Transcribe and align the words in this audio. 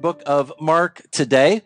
book 0.00 0.22
of 0.26 0.52
Mark 0.60 1.02
today. 1.10 1.62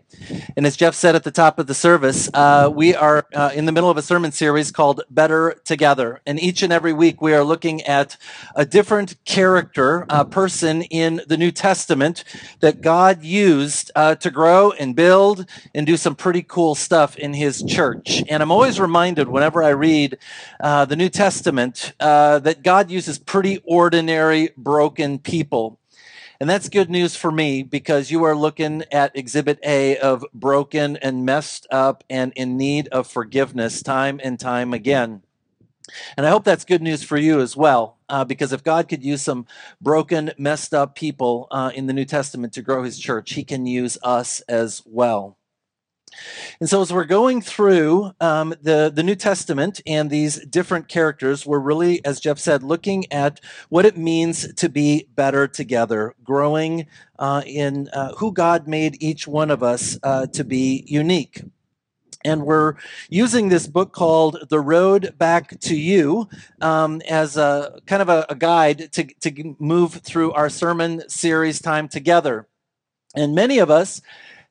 And 0.56 0.66
as 0.66 0.76
Jeff 0.76 0.94
said 0.94 1.14
at 1.14 1.24
the 1.24 1.30
top 1.30 1.58
of 1.58 1.66
the 1.66 1.74
service, 1.74 2.28
uh, 2.34 2.70
we 2.72 2.94
are 2.94 3.26
uh, 3.34 3.50
in 3.54 3.64
the 3.64 3.72
middle 3.72 3.90
of 3.90 3.96
a 3.96 4.02
sermon 4.02 4.32
series 4.32 4.70
called 4.70 5.02
Better 5.10 5.60
Together. 5.64 6.20
And 6.26 6.40
each 6.40 6.62
and 6.62 6.72
every 6.72 6.92
week 6.92 7.20
we 7.20 7.34
are 7.34 7.44
looking 7.44 7.82
at 7.82 8.16
a 8.54 8.64
different 8.64 9.16
character, 9.24 10.06
uh, 10.08 10.24
person 10.24 10.82
in 10.82 11.20
the 11.26 11.36
New 11.36 11.50
Testament 11.50 12.24
that 12.60 12.80
God 12.80 13.22
used 13.22 13.90
uh, 13.94 14.14
to 14.16 14.30
grow 14.30 14.72
and 14.72 14.96
build 14.96 15.46
and 15.74 15.86
do 15.86 15.96
some 15.96 16.14
pretty 16.16 16.42
cool 16.42 16.74
stuff 16.74 17.16
in 17.16 17.34
his 17.34 17.62
church. 17.62 18.22
And 18.28 18.42
I'm 18.42 18.50
always 18.50 18.80
reminded 18.80 19.28
whenever 19.28 19.62
I 19.62 19.70
read 19.70 20.18
uh, 20.60 20.84
the 20.84 20.96
New 20.96 21.08
Testament 21.08 21.92
uh, 22.00 22.38
that 22.40 22.62
God 22.62 22.90
uses 22.90 23.18
pretty 23.18 23.60
ordinary, 23.64 24.50
broken 24.56 25.18
people 25.18 25.78
and 26.44 26.50
that's 26.50 26.68
good 26.68 26.90
news 26.90 27.16
for 27.16 27.32
me 27.32 27.62
because 27.62 28.10
you 28.10 28.22
are 28.24 28.36
looking 28.36 28.84
at 28.92 29.16
exhibit 29.16 29.58
A 29.64 29.96
of 29.96 30.26
broken 30.34 30.98
and 30.98 31.24
messed 31.24 31.66
up 31.70 32.04
and 32.10 32.34
in 32.36 32.58
need 32.58 32.86
of 32.88 33.06
forgiveness 33.06 33.82
time 33.82 34.20
and 34.22 34.38
time 34.38 34.74
again. 34.74 35.22
And 36.18 36.26
I 36.26 36.28
hope 36.28 36.44
that's 36.44 36.66
good 36.66 36.82
news 36.82 37.02
for 37.02 37.16
you 37.16 37.40
as 37.40 37.56
well, 37.56 37.96
uh, 38.10 38.26
because 38.26 38.52
if 38.52 38.62
God 38.62 38.90
could 38.90 39.02
use 39.02 39.22
some 39.22 39.46
broken, 39.80 40.32
messed 40.36 40.74
up 40.74 40.94
people 40.94 41.48
uh, 41.50 41.72
in 41.74 41.86
the 41.86 41.94
New 41.94 42.04
Testament 42.04 42.52
to 42.52 42.60
grow 42.60 42.82
his 42.82 42.98
church, 42.98 43.32
he 43.32 43.42
can 43.42 43.64
use 43.64 43.96
us 44.02 44.42
as 44.42 44.82
well. 44.84 45.38
And 46.60 46.68
so, 46.68 46.82
as 46.82 46.92
we're 46.92 47.04
going 47.04 47.40
through 47.40 48.12
um, 48.20 48.54
the, 48.62 48.90
the 48.94 49.02
New 49.02 49.14
Testament 49.14 49.80
and 49.86 50.10
these 50.10 50.44
different 50.46 50.88
characters, 50.88 51.46
we're 51.46 51.58
really, 51.58 52.04
as 52.04 52.20
Jeff 52.20 52.38
said, 52.38 52.62
looking 52.62 53.10
at 53.12 53.40
what 53.68 53.84
it 53.84 53.96
means 53.96 54.52
to 54.54 54.68
be 54.68 55.08
better 55.14 55.46
together, 55.46 56.14
growing 56.22 56.86
uh, 57.18 57.42
in 57.46 57.88
uh, 57.92 58.12
who 58.14 58.32
God 58.32 58.68
made 58.68 59.02
each 59.02 59.26
one 59.26 59.50
of 59.50 59.62
us 59.62 59.98
uh, 60.02 60.26
to 60.28 60.44
be 60.44 60.84
unique. 60.86 61.42
And 62.24 62.46
we're 62.46 62.76
using 63.10 63.50
this 63.50 63.66
book 63.66 63.92
called 63.92 64.46
The 64.48 64.60
Road 64.60 65.14
Back 65.18 65.60
to 65.60 65.76
You 65.76 66.28
um, 66.62 67.02
as 67.02 67.36
a 67.36 67.80
kind 67.84 68.00
of 68.00 68.08
a, 68.08 68.24
a 68.30 68.34
guide 68.34 68.90
to, 68.92 69.04
to 69.04 69.54
move 69.58 69.92
through 69.94 70.32
our 70.32 70.48
sermon 70.48 71.06
series 71.08 71.60
time 71.60 71.86
together. 71.86 72.48
And 73.14 73.34
many 73.34 73.58
of 73.58 73.70
us 73.70 74.00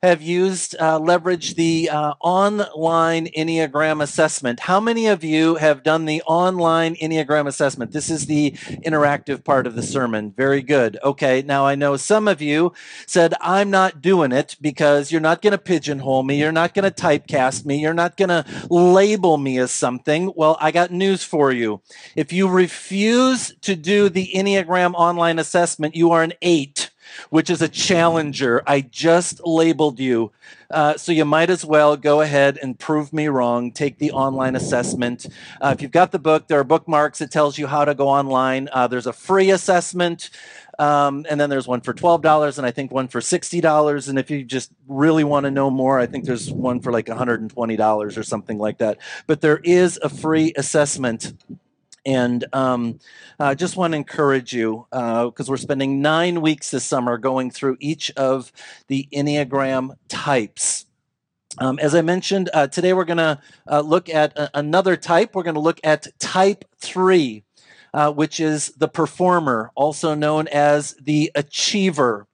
have 0.03 0.21
used, 0.21 0.75
uh, 0.75 0.99
the 0.99 1.89
uh, 1.89 2.13
online 2.19 3.27
Enneagram 3.27 4.03
assessment. 4.03 4.59
How 4.59 4.81
many 4.81 5.07
of 5.07 5.23
you 5.23 5.55
have 5.55 5.81
done 5.81 6.03
the 6.03 6.21
online 6.23 6.95
Enneagram 6.95 7.47
assessment? 7.47 7.93
This 7.93 8.09
is 8.09 8.25
the 8.25 8.51
interactive 8.85 9.45
part 9.45 9.65
of 9.65 9.75
the 9.75 9.81
sermon. 9.81 10.33
Very 10.35 10.61
good. 10.61 10.97
Okay, 11.03 11.41
now 11.41 11.65
I 11.65 11.75
know 11.75 11.95
some 11.95 12.27
of 12.27 12.41
you 12.41 12.73
said, 13.07 13.33
I'm 13.39 13.71
not 13.71 14.01
doing 14.01 14.33
it 14.33 14.57
because 14.59 15.09
you're 15.09 15.21
not 15.21 15.41
going 15.41 15.51
to 15.51 15.57
pigeonhole 15.57 16.23
me. 16.23 16.37
You're 16.37 16.51
not 16.51 16.73
going 16.73 16.91
to 16.91 17.03
typecast 17.03 17.65
me. 17.65 17.79
You're 17.79 17.93
not 17.93 18.17
going 18.17 18.29
to 18.29 18.45
label 18.69 19.37
me 19.37 19.57
as 19.57 19.71
something. 19.71 20.33
Well, 20.35 20.57
I 20.59 20.71
got 20.71 20.91
news 20.91 21.23
for 21.23 21.53
you. 21.53 21.81
If 22.15 22.33
you 22.33 22.49
refuse 22.49 23.55
to 23.61 23.77
do 23.77 24.09
the 24.09 24.31
Enneagram 24.35 24.95
online 24.95 25.39
assessment, 25.39 25.95
you 25.95 26.11
are 26.11 26.23
an 26.23 26.33
eight 26.41 26.89
which 27.29 27.49
is 27.49 27.61
a 27.61 27.67
challenger. 27.67 28.61
I 28.67 28.81
just 28.81 29.45
labeled 29.45 29.99
you. 29.99 30.31
Uh, 30.69 30.97
so 30.97 31.11
you 31.11 31.23
might 31.23 31.49
as 31.49 31.63
well 31.63 31.95
go 31.95 32.21
ahead 32.21 32.57
and 32.61 32.79
prove 32.79 33.13
me 33.13 33.27
wrong. 33.27 33.71
Take 33.71 33.99
the 33.99 34.11
online 34.11 34.55
assessment. 34.55 35.27
Uh, 35.61 35.71
if 35.75 35.81
you've 35.81 35.91
got 35.91 36.11
the 36.11 36.19
book, 36.19 36.47
there 36.47 36.59
are 36.59 36.63
bookmarks. 36.63 37.21
It 37.21 37.29
tells 37.31 37.57
you 37.57 37.67
how 37.67 37.85
to 37.85 37.93
go 37.93 38.07
online. 38.07 38.69
Uh, 38.71 38.87
there's 38.87 39.05
a 39.05 39.13
free 39.13 39.51
assessment. 39.51 40.31
Um, 40.79 41.25
and 41.29 41.39
then 41.39 41.49
there's 41.49 41.67
one 41.67 41.81
for 41.81 41.93
$12 41.93 42.57
and 42.57 42.65
I 42.65 42.71
think 42.71 42.91
one 42.91 43.07
for 43.07 43.19
$60. 43.19 44.09
And 44.09 44.17
if 44.17 44.31
you 44.31 44.43
just 44.43 44.71
really 44.87 45.23
want 45.23 45.43
to 45.43 45.51
know 45.51 45.69
more, 45.69 45.99
I 45.99 46.07
think 46.07 46.25
there's 46.25 46.51
one 46.51 46.79
for 46.79 46.91
like 46.91 47.05
$120 47.05 48.17
or 48.17 48.23
something 48.23 48.57
like 48.57 48.79
that. 48.79 48.97
But 49.27 49.41
there 49.41 49.57
is 49.57 49.99
a 50.01 50.09
free 50.09 50.53
assessment 50.55 51.33
and 52.05 52.45
um, 52.53 52.99
I 53.39 53.55
just 53.55 53.77
want 53.77 53.93
to 53.93 53.97
encourage 53.97 54.53
you 54.53 54.85
because 54.91 55.49
uh, 55.49 55.51
we're 55.51 55.57
spending 55.57 56.01
nine 56.01 56.41
weeks 56.41 56.71
this 56.71 56.83
summer 56.83 57.17
going 57.17 57.51
through 57.51 57.77
each 57.79 58.11
of 58.11 58.51
the 58.87 59.07
Enneagram 59.13 59.95
types. 60.07 60.85
Um, 61.59 61.77
as 61.79 61.93
I 61.93 62.01
mentioned, 62.01 62.49
uh, 62.53 62.67
today 62.67 62.93
we're 62.93 63.05
going 63.05 63.17
to 63.17 63.39
uh, 63.69 63.81
look 63.81 64.09
at 64.09 64.37
a- 64.37 64.57
another 64.57 64.97
type. 64.97 65.35
We're 65.35 65.43
going 65.43 65.53
to 65.53 65.59
look 65.61 65.79
at 65.83 66.07
type 66.19 66.65
three, 66.79 67.43
uh, 67.93 68.11
which 68.11 68.39
is 68.39 68.69
the 68.77 68.87
performer, 68.87 69.71
also 69.75 70.15
known 70.15 70.47
as 70.47 70.95
the 70.95 71.31
achiever. 71.35 72.27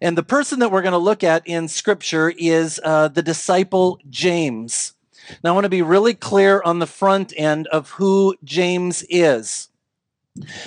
And 0.00 0.16
the 0.16 0.22
person 0.22 0.60
that 0.60 0.70
we're 0.70 0.82
going 0.82 0.92
to 0.92 0.98
look 0.98 1.24
at 1.24 1.46
in 1.46 1.66
scripture 1.68 2.32
is 2.36 2.80
uh, 2.84 3.08
the 3.08 3.22
disciple 3.22 3.98
James. 4.08 4.94
Now, 5.42 5.50
I 5.50 5.54
want 5.54 5.64
to 5.64 5.70
be 5.70 5.82
really 5.82 6.14
clear 6.14 6.62
on 6.62 6.78
the 6.78 6.86
front 6.86 7.32
end 7.36 7.66
of 7.68 7.90
who 7.90 8.36
James 8.44 9.04
is. 9.08 9.68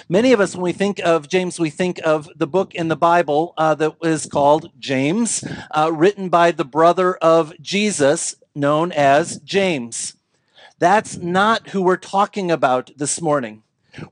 Many 0.08 0.32
of 0.32 0.40
us, 0.40 0.56
when 0.56 0.64
we 0.64 0.74
think 0.74 1.00
of 1.04 1.28
James, 1.28 1.60
we 1.60 1.72
think 1.72 2.00
of 2.04 2.30
the 2.36 2.48
book 2.48 2.76
in 2.76 2.88
the 2.88 2.96
Bible 2.96 3.54
uh, 3.58 3.74
that 3.76 3.96
is 4.04 4.28
called 4.28 4.72
James, 4.78 5.44
uh, 5.72 5.92
written 5.92 6.30
by 6.30 6.52
the 6.52 6.66
brother 6.66 7.16
of 7.16 7.54
Jesus, 7.60 8.36
known 8.54 8.92
as 8.92 9.40
James. 9.40 10.16
That's 10.78 11.18
not 11.18 11.70
who 11.70 11.82
we're 11.82 11.98
talking 11.98 12.52
about 12.52 12.92
this 12.98 13.22
morning. 13.22 13.64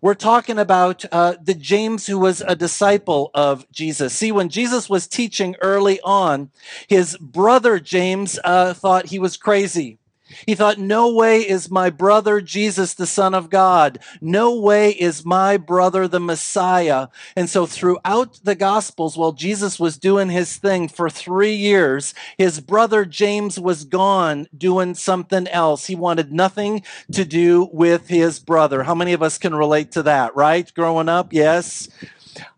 We're 0.01 0.13
talking 0.15 0.57
about 0.57 1.03
uh, 1.11 1.35
the 1.43 1.53
James 1.53 2.07
who 2.07 2.17
was 2.17 2.41
a 2.41 2.55
disciple 2.55 3.29
of 3.33 3.69
Jesus. 3.71 4.13
See, 4.13 4.31
when 4.31 4.49
Jesus 4.49 4.89
was 4.89 5.07
teaching 5.07 5.55
early 5.61 5.99
on, 6.01 6.51
his 6.87 7.17
brother 7.17 7.79
James 7.79 8.39
uh, 8.43 8.73
thought 8.73 9.07
he 9.07 9.19
was 9.19 9.37
crazy. 9.37 9.99
He 10.45 10.55
thought, 10.55 10.77
No 10.77 11.13
way 11.13 11.39
is 11.39 11.71
my 11.71 11.89
brother 11.89 12.41
Jesus 12.41 12.93
the 12.93 13.07
Son 13.07 13.33
of 13.33 13.49
God. 13.49 13.99
No 14.21 14.59
way 14.59 14.91
is 14.91 15.25
my 15.25 15.57
brother 15.57 16.07
the 16.07 16.19
Messiah. 16.19 17.07
And 17.35 17.49
so, 17.49 17.65
throughout 17.65 18.39
the 18.43 18.55
Gospels, 18.55 19.17
while 19.17 19.31
Jesus 19.31 19.79
was 19.79 19.97
doing 19.97 20.29
his 20.29 20.57
thing 20.57 20.87
for 20.87 21.09
three 21.09 21.55
years, 21.55 22.13
his 22.37 22.59
brother 22.59 23.05
James 23.05 23.59
was 23.59 23.83
gone 23.83 24.47
doing 24.57 24.95
something 24.95 25.47
else. 25.47 25.85
He 25.85 25.95
wanted 25.95 26.31
nothing 26.31 26.83
to 27.11 27.25
do 27.25 27.69
with 27.71 28.07
his 28.07 28.39
brother. 28.39 28.83
How 28.83 28.95
many 28.95 29.13
of 29.13 29.23
us 29.23 29.37
can 29.37 29.55
relate 29.55 29.91
to 29.93 30.03
that, 30.03 30.35
right? 30.35 30.71
Growing 30.73 31.09
up, 31.09 31.33
yes. 31.33 31.89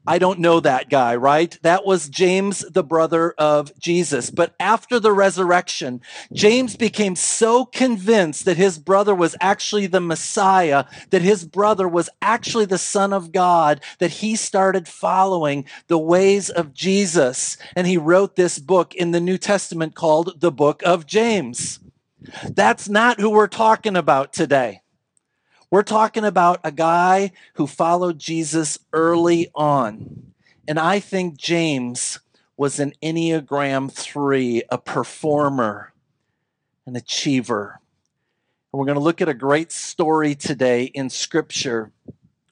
I 0.07 0.19
don't 0.19 0.39
know 0.39 0.59
that 0.59 0.89
guy, 0.89 1.15
right? 1.15 1.57
That 1.63 1.85
was 1.85 2.09
James, 2.09 2.59
the 2.59 2.83
brother 2.83 3.33
of 3.37 3.77
Jesus. 3.79 4.29
But 4.29 4.53
after 4.59 4.99
the 4.99 5.11
resurrection, 5.11 6.01
James 6.31 6.75
became 6.75 7.15
so 7.15 7.65
convinced 7.65 8.45
that 8.45 8.57
his 8.57 8.77
brother 8.77 9.15
was 9.15 9.35
actually 9.41 9.87
the 9.87 9.99
Messiah, 10.01 10.85
that 11.09 11.23
his 11.23 11.45
brother 11.45 11.87
was 11.87 12.09
actually 12.21 12.65
the 12.65 12.77
Son 12.77 13.13
of 13.13 13.31
God, 13.31 13.81
that 13.99 14.11
he 14.11 14.35
started 14.35 14.87
following 14.87 15.65
the 15.87 15.97
ways 15.97 16.49
of 16.49 16.73
Jesus. 16.73 17.57
And 17.75 17.87
he 17.87 17.97
wrote 17.97 18.35
this 18.35 18.59
book 18.59 18.93
in 18.93 19.11
the 19.11 19.21
New 19.21 19.37
Testament 19.37 19.95
called 19.95 20.39
the 20.39 20.51
Book 20.51 20.83
of 20.85 21.07
James. 21.07 21.79
That's 22.49 22.87
not 22.87 23.19
who 23.19 23.31
we're 23.31 23.47
talking 23.47 23.95
about 23.95 24.33
today. 24.33 24.81
We're 25.71 25.83
talking 25.83 26.23
about 26.23 26.59
a 26.63 26.71
guy 26.71 27.31
who 27.55 27.67
followed 27.67 28.19
Jesus 28.19 28.79
early 28.93 29.49
on. 29.55 30.33
And 30.67 30.79
I 30.79 30.99
think 30.99 31.37
James 31.37 32.19
was 32.57 32.79
an 32.79 32.93
Enneagram 33.03 33.91
3, 33.91 34.63
a 34.69 34.77
performer, 34.77 35.93
an 36.85 36.95
achiever. 36.95 37.79
And 38.71 38.79
we're 38.79 38.85
going 38.85 38.97
to 38.97 39.03
look 39.03 39.21
at 39.21 39.29
a 39.29 39.33
great 39.33 39.71
story 39.71 40.35
today 40.35 40.85
in 40.85 41.09
Scripture 41.09 41.91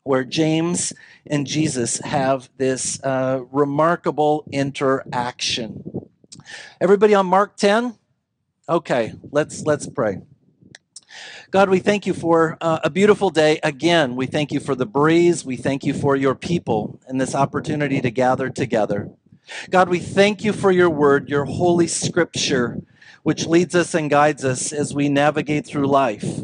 where 0.04 0.24
James 0.24 0.92
and 1.26 1.48
Jesus 1.48 2.00
have 2.00 2.50
this 2.58 3.02
uh, 3.04 3.42
remarkable 3.52 4.44
interaction. 4.52 6.10
Everybody 6.82 7.14
on 7.14 7.26
Mark 7.26 7.56
10? 7.56 7.96
Okay, 8.68 9.14
let's 9.32 9.64
let's 9.64 9.88
pray. 9.88 10.20
God, 11.54 11.70
we 11.70 11.78
thank 11.78 12.08
you 12.08 12.16
for 12.16 12.58
uh, 12.62 12.80
a 12.84 12.90
beautiful 12.90 13.30
day 13.30 13.60
again. 13.62 14.16
We 14.16 14.26
thank 14.26 14.52
you 14.52 14.60
for 14.60 14.74
the 14.74 14.88
breeze. 14.88 15.46
We 15.46 15.56
thank 15.56 15.84
you 15.84 15.94
for 15.94 16.16
your 16.16 16.34
people 16.34 17.00
and 17.08 17.22
this 17.22 17.36
opportunity 17.36 18.02
to 18.02 18.10
gather 18.10 18.50
together. 18.50 19.12
God, 19.70 19.88
we 19.88 20.00
thank 20.00 20.44
you 20.44 20.52
for 20.52 20.72
your 20.72 20.90
word, 20.90 21.30
your 21.30 21.46
holy 21.46 21.86
scripture, 21.86 22.82
which 23.22 23.46
leads 23.46 23.76
us 23.76 23.94
and 23.94 24.10
guides 24.10 24.44
us 24.44 24.74
as 24.74 24.96
we 24.96 25.10
navigate 25.10 25.68
through 25.68 25.86
life. 25.86 26.40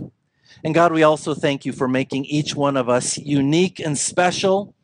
And 0.63 0.75
God, 0.75 0.91
we 0.91 1.01
also 1.01 1.33
thank 1.33 1.65
you 1.65 1.73
for 1.73 1.87
making 1.87 2.25
each 2.25 2.53
one 2.53 2.77
of 2.77 2.87
us 2.87 3.17
unique 3.17 3.79
and 3.79 3.97
special 3.97 4.75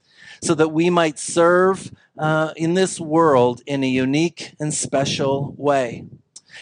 so 0.41 0.55
that 0.55 0.69
we 0.69 0.89
might 0.89 1.19
serve 1.19 1.91
uh, 2.17 2.51
in 2.55 2.73
this 2.73 2.99
world 2.99 3.61
in 3.67 3.83
a 3.83 3.87
unique 3.87 4.55
and 4.59 4.73
special 4.73 5.53
way. 5.55 6.03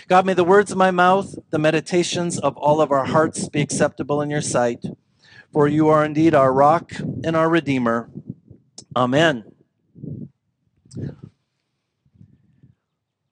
God, 0.07 0.25
may 0.25 0.33
the 0.33 0.43
words 0.43 0.71
of 0.71 0.77
my 0.77 0.91
mouth, 0.91 1.35
the 1.49 1.59
meditations 1.59 2.39
of 2.39 2.57
all 2.57 2.81
of 2.81 2.91
our 2.91 3.05
hearts 3.05 3.49
be 3.49 3.61
acceptable 3.61 4.21
in 4.21 4.29
your 4.29 4.41
sight. 4.41 4.83
For 5.51 5.67
you 5.67 5.89
are 5.89 6.03
indeed 6.03 6.33
our 6.33 6.51
rock 6.51 6.91
and 7.23 7.35
our 7.35 7.49
redeemer. 7.49 8.09
Amen. 8.95 9.43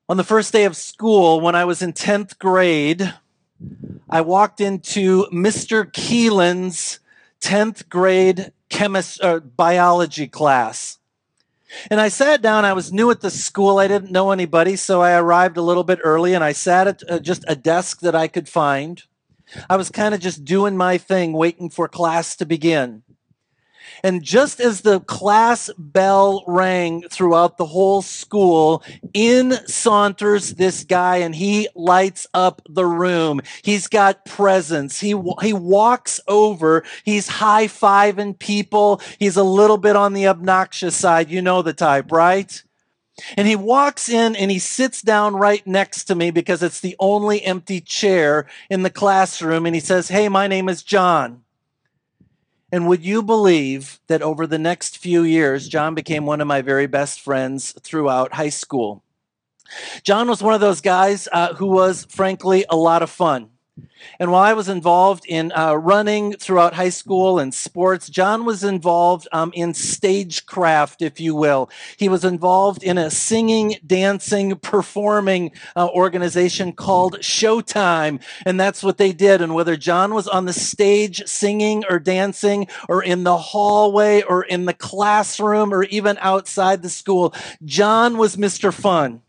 On 0.08 0.18
the 0.18 0.24
first 0.24 0.52
day 0.52 0.66
of 0.66 0.76
school, 0.76 1.40
when 1.40 1.56
I 1.56 1.66
was 1.66 1.82
in 1.82 1.94
10th 1.94 2.38
grade, 2.38 3.14
I 4.10 4.22
walked 4.22 4.60
into 4.60 5.26
Mr. 5.32 5.92
Keelan's 5.92 7.00
10th 7.40 7.88
grade 7.88 8.52
chemist, 8.70 9.22
uh, 9.22 9.40
biology 9.40 10.28
class. 10.28 10.98
And 11.90 12.02
I 12.02 12.10
sat 12.10 12.42
down. 12.42 12.66
I 12.66 12.74
was 12.74 12.92
new 12.92 13.10
at 13.12 13.22
the 13.22 13.30
school. 13.30 13.80
I 13.80 13.88
didn't 13.88 14.12
know 14.12 14.32
anybody, 14.32 14.76
so 14.76 15.02
I 15.02 15.14
arrived 15.14 15.58
a 15.58 15.62
little 15.62 15.84
bit 15.84 16.00
early 16.04 16.34
and 16.34 16.44
I 16.44 16.52
sat 16.52 16.88
at 16.88 17.04
uh, 17.10 17.20
just 17.20 17.44
a 17.48 17.56
desk 17.56 18.02
that 18.02 18.16
I 18.16 18.28
could 18.28 18.50
find. 18.50 19.04
I 19.70 19.78
was 19.78 19.90
kind 19.90 20.14
of 20.14 20.22
just 20.22 20.46
doing 20.46 20.78
my 20.78 20.98
thing, 20.98 21.34
waiting 21.34 21.70
for 21.70 21.88
class 21.88 22.36
to 22.38 22.46
begin. 22.46 23.04
And 24.04 24.24
just 24.24 24.60
as 24.60 24.82
the 24.82 25.00
class 25.02 25.70
bell 25.78 26.44
rang 26.48 27.04
throughout 27.10 27.58
the 27.58 27.66
whole 27.66 28.02
school, 28.02 28.84
in 29.14 29.54
saunters 29.68 30.56
this 30.56 30.84
guy 30.84 31.18
and 31.18 31.36
he 31.36 31.68
lights 31.76 32.28
up 32.34 32.62
the 32.70 32.86
room. 32.86 33.42
He's 33.64 33.88
got 33.88 34.26
presence. 34.26 35.00
He, 35.00 35.16
he 35.42 35.54
walks 35.54 36.20
over. 36.28 36.84
He's 37.04 37.28
high 37.28 37.68
fiving 37.68 38.38
people. 38.38 39.02
He's 39.20 39.38
a 39.38 39.44
little 39.44 39.78
bit 39.78 39.96
on 39.96 40.14
the 40.14 40.28
obnoxious 40.28 40.96
side. 40.96 41.30
You 41.30 41.42
know 41.42 41.62
the 41.62 41.74
type, 41.74 42.12
right? 42.12 42.62
And 43.38 43.48
he 43.48 43.56
walks 43.56 44.10
in 44.10 44.36
and 44.36 44.50
he 44.50 44.60
sits 44.60 45.02
down 45.02 45.36
right 45.36 45.66
next 45.68 46.06
to 46.06 46.16
me 46.16 46.32
because 46.32 46.64
it's 46.64 46.80
the 46.80 46.96
only 47.00 47.44
empty 47.44 47.82
chair 47.82 48.48
in 48.70 48.84
the 48.84 48.90
classroom. 48.90 49.66
And 49.66 49.76
he 49.76 49.82
says, 49.82 50.08
Hey, 50.08 50.30
my 50.30 50.48
name 50.48 50.70
is 50.70 50.84
John. 50.84 51.44
And 52.72 52.88
would 52.88 53.04
you 53.04 53.22
believe 53.22 54.00
that 54.08 54.22
over 54.22 54.48
the 54.48 54.58
next 54.58 54.98
few 54.98 55.24
years, 55.24 55.68
John 55.68 55.94
became 55.94 56.26
one 56.26 56.40
of 56.40 56.48
my 56.48 56.62
very 56.62 56.88
best 56.88 57.20
friends 57.20 57.74
throughout 57.82 58.34
high 58.34 58.50
school? 58.50 59.04
John 60.04 60.28
was 60.28 60.42
one 60.42 60.54
of 60.54 60.62
those 60.62 60.82
guys 60.82 61.28
uh, 61.32 61.54
who 61.56 61.68
was, 61.68 62.06
frankly, 62.10 62.66
a 62.70 62.76
lot 62.76 63.04
of 63.04 63.10
fun. 63.10 63.50
And 64.20 64.32
while 64.32 64.44
I 64.44 64.54
was 64.54 64.70
involved 64.70 65.26
in 65.28 65.52
uh, 65.52 65.74
running 65.76 66.34
throughout 66.34 66.74
high 66.74 66.90
school 66.90 67.40
and 67.40 67.54
sports, 67.54 68.10
John 68.10 68.46
was 68.46 68.64
involved 68.64 69.28
um, 69.32 69.52
in 69.54 69.74
stagecraft, 69.74 71.02
if 71.02 71.20
you 71.20 71.36
will. 71.36 71.70
He 71.98 72.10
was 72.10 72.24
involved 72.24 72.84
in 72.84 72.98
a 72.98 73.10
singing, 73.10 73.78
dancing, 73.86 74.56
performing 74.58 75.52
uh, 75.76 75.88
organization 75.90 76.74
called 76.74 77.20
Showtime. 77.20 78.22
And 78.46 78.60
that's 78.60 78.84
what 78.84 78.98
they 78.98 79.14
did. 79.14 79.42
And 79.42 79.54
whether 79.54 79.76
John 79.76 80.14
was 80.14 80.28
on 80.28 80.46
the 80.46 80.54
stage 80.54 81.24
singing 81.26 81.84
or 81.90 82.00
dancing, 82.00 82.68
or 82.88 83.04
in 83.04 83.24
the 83.24 83.38
hallway, 83.38 84.22
or 84.22 84.44
in 84.44 84.66
the 84.66 84.74
classroom, 84.74 85.74
or 85.74 85.84
even 85.84 86.18
outside 86.20 86.82
the 86.82 86.90
school, 86.90 87.34
John 87.64 88.18
was 88.18 88.36
Mr. 88.36 88.74
Fun. 88.74 89.22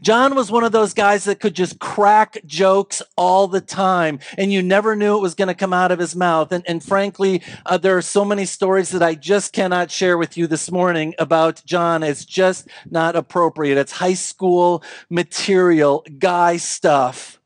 John 0.00 0.34
was 0.34 0.50
one 0.50 0.64
of 0.64 0.72
those 0.72 0.94
guys 0.94 1.24
that 1.24 1.40
could 1.40 1.54
just 1.54 1.78
crack 1.78 2.38
jokes 2.46 3.02
all 3.16 3.48
the 3.48 3.60
time, 3.60 4.18
and 4.38 4.52
you 4.52 4.62
never 4.62 4.96
knew 4.96 5.16
it 5.16 5.22
was 5.22 5.34
going 5.34 5.48
to 5.48 5.54
come 5.54 5.72
out 5.72 5.92
of 5.92 5.98
his 5.98 6.16
mouth. 6.16 6.52
And, 6.52 6.64
and 6.68 6.82
frankly, 6.82 7.42
uh, 7.66 7.78
there 7.78 7.96
are 7.96 8.02
so 8.02 8.24
many 8.24 8.44
stories 8.44 8.90
that 8.90 9.02
I 9.02 9.14
just 9.14 9.52
cannot 9.52 9.90
share 9.90 10.16
with 10.18 10.36
you 10.36 10.46
this 10.46 10.70
morning 10.70 11.14
about 11.18 11.62
John. 11.64 12.02
It's 12.02 12.24
just 12.24 12.68
not 12.90 13.16
appropriate. 13.16 13.78
It's 13.78 13.92
high 13.92 14.14
school 14.14 14.82
material, 15.10 16.04
guy 16.18 16.56
stuff. 16.56 17.38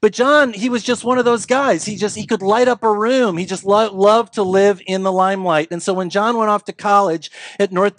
But 0.00 0.12
John, 0.12 0.52
he 0.52 0.68
was 0.68 0.82
just 0.82 1.04
one 1.04 1.18
of 1.18 1.24
those 1.24 1.46
guys. 1.46 1.84
He 1.84 1.96
just 1.96 2.16
he 2.16 2.26
could 2.26 2.42
light 2.42 2.68
up 2.68 2.82
a 2.82 2.92
room. 2.92 3.36
He 3.36 3.44
just 3.44 3.64
lo- 3.64 3.92
loved 3.92 4.34
to 4.34 4.42
live 4.42 4.80
in 4.86 5.02
the 5.02 5.12
limelight. 5.12 5.68
And 5.70 5.82
so 5.82 5.92
when 5.92 6.10
John 6.10 6.36
went 6.36 6.50
off 6.50 6.64
to 6.66 6.72
college 6.72 7.30
at 7.58 7.72
North 7.72 7.96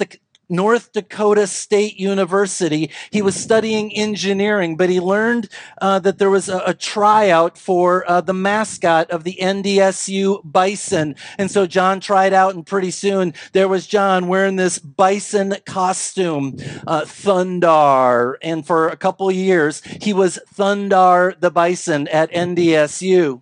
North 0.50 0.92
Dakota 0.92 1.47
State 1.47 2.00
University. 2.00 2.92
He 3.12 3.21
was 3.21 3.36
studying 3.36 3.94
engineering, 3.94 4.77
but 4.77 4.89
he 4.89 5.00
learned 5.00 5.50
uh, 5.81 6.00
that 6.00 6.18
there 6.18 6.30
was 6.30 6.50
a, 6.50 6.59
a 6.65 6.74
tryout 6.74 7.57
for 7.57 8.09
uh, 8.09 8.21
the 8.21 8.33
mascot 8.33 9.09
of 9.12 9.24
the 9.24 9.38
NDSU 9.42 10.42
Bison. 10.44 11.15
And 11.38 11.50
so 11.50 11.65
John 11.65 12.00
tried 12.00 12.33
out, 12.33 12.56
and 12.56 12.65
pretty 12.65 12.92
soon 12.92 13.33
there 13.53 13.68
was 13.68 13.88
John 13.88 14.27
wearing 14.27 14.56
this 14.56 14.80
bison 14.80 15.56
costume, 15.65 16.57
uh, 16.88 17.01
Thundar. 17.01 18.36
And 18.41 18.65
for 18.65 18.88
a 18.88 18.98
couple 18.98 19.31
years, 19.31 19.81
he 20.01 20.13
was 20.13 20.39
Thundar 20.56 21.39
the 21.39 21.51
Bison 21.51 22.07
at 22.09 22.31
NDSU. 22.31 23.41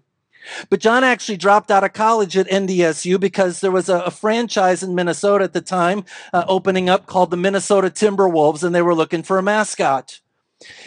But 0.69 0.79
John 0.79 1.03
actually 1.03 1.37
dropped 1.37 1.71
out 1.71 1.83
of 1.83 1.93
college 1.93 2.37
at 2.37 2.47
NDSU 2.47 3.19
because 3.19 3.61
there 3.61 3.71
was 3.71 3.89
a, 3.89 3.99
a 4.01 4.11
franchise 4.11 4.83
in 4.83 4.95
Minnesota 4.95 5.43
at 5.43 5.53
the 5.53 5.61
time 5.61 6.05
uh, 6.33 6.45
opening 6.47 6.89
up 6.89 7.05
called 7.05 7.31
the 7.31 7.37
Minnesota 7.37 7.89
Timberwolves, 7.89 8.63
and 8.63 8.73
they 8.73 8.81
were 8.81 8.95
looking 8.95 9.23
for 9.23 9.37
a 9.37 9.43
mascot. 9.43 10.19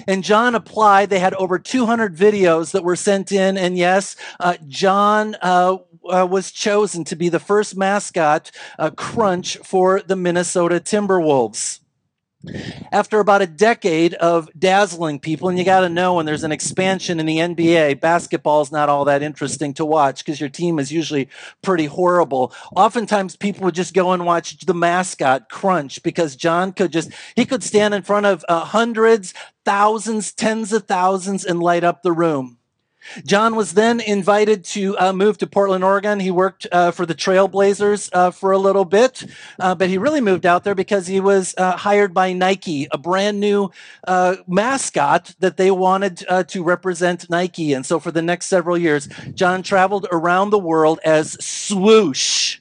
And 0.06 0.24
John 0.24 0.54
applied. 0.54 1.10
They 1.10 1.18
had 1.18 1.34
over 1.34 1.58
200 1.58 2.16
videos 2.16 2.72
that 2.72 2.84
were 2.84 2.96
sent 2.96 3.32
in. 3.32 3.58
And 3.58 3.76
yes, 3.76 4.16
uh, 4.40 4.56
John 4.66 5.36
uh, 5.42 5.76
uh, 6.08 6.26
was 6.30 6.50
chosen 6.50 7.04
to 7.04 7.16
be 7.16 7.28
the 7.28 7.40
first 7.40 7.76
mascot, 7.76 8.50
uh, 8.78 8.90
Crunch, 8.90 9.58
for 9.58 10.00
the 10.00 10.16
Minnesota 10.16 10.80
Timberwolves. 10.80 11.80
After 12.92 13.20
about 13.20 13.42
a 13.42 13.46
decade 13.46 14.14
of 14.14 14.48
dazzling 14.58 15.18
people, 15.18 15.48
and 15.48 15.58
you 15.58 15.64
got 15.64 15.80
to 15.80 15.88
know 15.88 16.14
when 16.14 16.26
there's 16.26 16.44
an 16.44 16.52
expansion 16.52 17.20
in 17.20 17.26
the 17.26 17.38
NBA, 17.38 18.00
basketball 18.00 18.62
is 18.62 18.72
not 18.72 18.88
all 18.88 19.04
that 19.06 19.22
interesting 19.22 19.74
to 19.74 19.84
watch 19.84 20.24
because 20.24 20.40
your 20.40 20.48
team 20.48 20.78
is 20.78 20.92
usually 20.92 21.28
pretty 21.62 21.86
horrible. 21.86 22.52
Oftentimes, 22.74 23.36
people 23.36 23.64
would 23.64 23.74
just 23.74 23.94
go 23.94 24.12
and 24.12 24.24
watch 24.24 24.58
the 24.64 24.74
mascot 24.74 25.48
crunch 25.48 26.02
because 26.02 26.36
John 26.36 26.72
could 26.72 26.92
just, 26.92 27.10
he 27.34 27.44
could 27.44 27.62
stand 27.62 27.94
in 27.94 28.02
front 28.02 28.26
of 28.26 28.44
uh, 28.48 28.64
hundreds, 28.64 29.34
thousands, 29.64 30.32
tens 30.32 30.72
of 30.72 30.84
thousands 30.84 31.44
and 31.44 31.60
light 31.60 31.84
up 31.84 32.02
the 32.02 32.12
room. 32.12 32.55
John 33.24 33.56
was 33.56 33.74
then 33.74 34.00
invited 34.00 34.64
to 34.64 34.96
uh, 34.98 35.12
move 35.12 35.38
to 35.38 35.46
Portland, 35.46 35.84
Oregon. 35.84 36.20
He 36.20 36.30
worked 36.30 36.66
uh, 36.70 36.90
for 36.90 37.06
the 37.06 37.14
Trailblazers 37.14 38.10
uh, 38.12 38.30
for 38.30 38.52
a 38.52 38.58
little 38.58 38.84
bit, 38.84 39.24
uh, 39.58 39.74
but 39.74 39.88
he 39.88 39.98
really 39.98 40.20
moved 40.20 40.46
out 40.46 40.64
there 40.64 40.74
because 40.74 41.06
he 41.06 41.20
was 41.20 41.54
uh, 41.56 41.76
hired 41.76 42.12
by 42.12 42.32
Nike, 42.32 42.88
a 42.90 42.98
brand 42.98 43.40
new 43.40 43.70
uh, 44.06 44.36
mascot 44.46 45.34
that 45.40 45.56
they 45.56 45.70
wanted 45.70 46.24
to 46.48 46.62
represent 46.62 47.28
Nike. 47.30 47.72
And 47.72 47.84
so 47.84 47.98
for 47.98 48.10
the 48.10 48.22
next 48.22 48.46
several 48.46 48.78
years, 48.78 49.08
John 49.34 49.62
traveled 49.62 50.06
around 50.10 50.50
the 50.50 50.58
world 50.58 51.00
as 51.04 51.32
Swoosh 51.44 52.60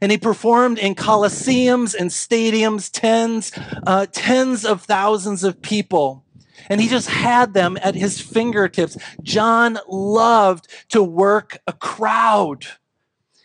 and 0.00 0.12
he 0.12 0.18
performed 0.18 0.78
in 0.78 0.94
coliseums 0.94 1.94
and 1.94 2.10
stadiums, 2.10 2.90
tens, 2.92 3.52
uh, 3.86 4.06
tens 4.12 4.64
of 4.64 4.82
thousands 4.82 5.44
of 5.44 5.60
people 5.60 6.24
and 6.68 6.80
he 6.80 6.88
just 6.88 7.08
had 7.08 7.54
them 7.54 7.78
at 7.82 7.94
his 7.94 8.20
fingertips. 8.20 8.96
John 9.22 9.78
loved 9.88 10.68
to 10.90 11.02
work 11.02 11.58
a 11.66 11.72
crowd. 11.72 12.66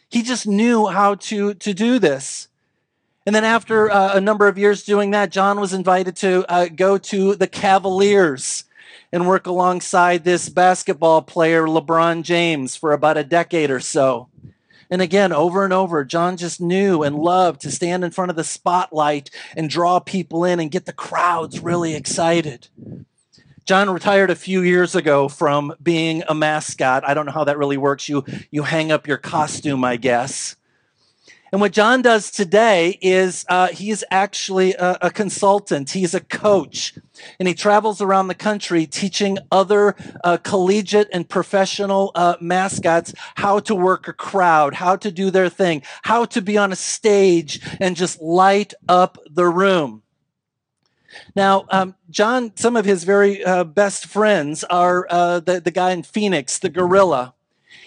He 0.09 0.21
just 0.21 0.47
knew 0.47 0.87
how 0.87 1.15
to, 1.15 1.53
to 1.55 1.73
do 1.73 1.99
this. 1.99 2.47
And 3.25 3.33
then, 3.33 3.45
after 3.45 3.89
uh, 3.89 4.15
a 4.15 4.21
number 4.21 4.47
of 4.47 4.57
years 4.57 4.83
doing 4.83 5.11
that, 5.11 5.31
John 5.31 5.59
was 5.59 5.71
invited 5.71 6.17
to 6.17 6.45
uh, 6.51 6.67
go 6.67 6.97
to 6.97 7.35
the 7.35 7.47
Cavaliers 7.47 8.65
and 9.13 9.27
work 9.27 9.47
alongside 9.47 10.23
this 10.23 10.49
basketball 10.49 11.21
player, 11.21 11.65
LeBron 11.65 12.23
James, 12.23 12.75
for 12.75 12.91
about 12.91 13.15
a 13.15 13.23
decade 13.23 13.71
or 13.71 13.79
so. 13.79 14.27
And 14.89 15.01
again, 15.01 15.31
over 15.31 15.63
and 15.63 15.71
over, 15.71 16.03
John 16.03 16.35
just 16.35 16.59
knew 16.59 17.01
and 17.01 17.15
loved 17.15 17.61
to 17.61 17.71
stand 17.71 18.03
in 18.03 18.11
front 18.11 18.29
of 18.29 18.35
the 18.35 18.43
spotlight 18.43 19.29
and 19.55 19.69
draw 19.69 19.99
people 19.99 20.43
in 20.43 20.59
and 20.59 20.69
get 20.69 20.85
the 20.85 20.93
crowds 20.93 21.61
really 21.61 21.95
excited. 21.95 22.67
John 23.65 23.89
retired 23.89 24.29
a 24.29 24.35
few 24.35 24.61
years 24.61 24.93
ago 24.93 25.29
from 25.29 25.73
being 25.81 26.23
a 26.27 26.35
mascot. 26.35 27.03
I 27.07 27.13
don't 27.13 27.25
know 27.25 27.31
how 27.31 27.45
that 27.45 27.57
really 27.57 27.77
works. 27.77 28.09
You 28.09 28.25
you 28.51 28.63
hang 28.63 28.91
up 28.91 29.07
your 29.07 29.17
costume, 29.17 29.83
I 29.85 29.95
guess. 29.95 30.55
And 31.53 31.61
what 31.61 31.71
John 31.71 32.01
does 32.01 32.31
today 32.31 32.97
is 32.99 33.45
uh, 33.47 33.67
he's 33.67 34.03
actually 34.09 34.73
a, 34.73 34.97
a, 35.01 35.11
consultant. 35.11 35.91
He's 35.91 36.15
a 36.15 36.19
coach, 36.19 36.97
and 37.37 37.47
he 37.47 37.53
travels 37.53 38.01
around 38.01 38.27
the 38.27 38.33
country 38.33 38.87
teaching 38.87 39.37
other 39.51 39.95
uh, 40.23 40.37
collegiate 40.37 41.09
and 41.13 41.29
professional 41.29 42.11
uh, 42.15 42.37
mascots 42.41 43.13
how 43.35 43.59
to 43.59 43.75
work 43.75 44.07
a 44.07 44.13
crowd, 44.13 44.73
how 44.73 44.95
to 44.95 45.11
do 45.11 45.29
their 45.29 45.47
thing, 45.47 45.83
how 46.01 46.25
to 46.25 46.41
be 46.41 46.57
on 46.57 46.71
a 46.71 46.75
stage 46.75 47.61
and 47.79 47.95
just 47.95 48.19
light 48.19 48.73
up 48.89 49.19
the 49.29 49.45
room. 49.45 50.02
Now, 51.35 51.65
um, 51.69 51.95
John, 52.09 52.51
some 52.55 52.75
of 52.75 52.85
his 52.85 53.03
very 53.03 53.43
uh, 53.43 53.63
best 53.63 54.07
friends 54.07 54.63
are 54.63 55.07
uh, 55.09 55.39
the, 55.39 55.59
the 55.59 55.71
guy 55.71 55.91
in 55.91 56.03
Phoenix, 56.03 56.59
the 56.59 56.69
gorilla. 56.69 57.33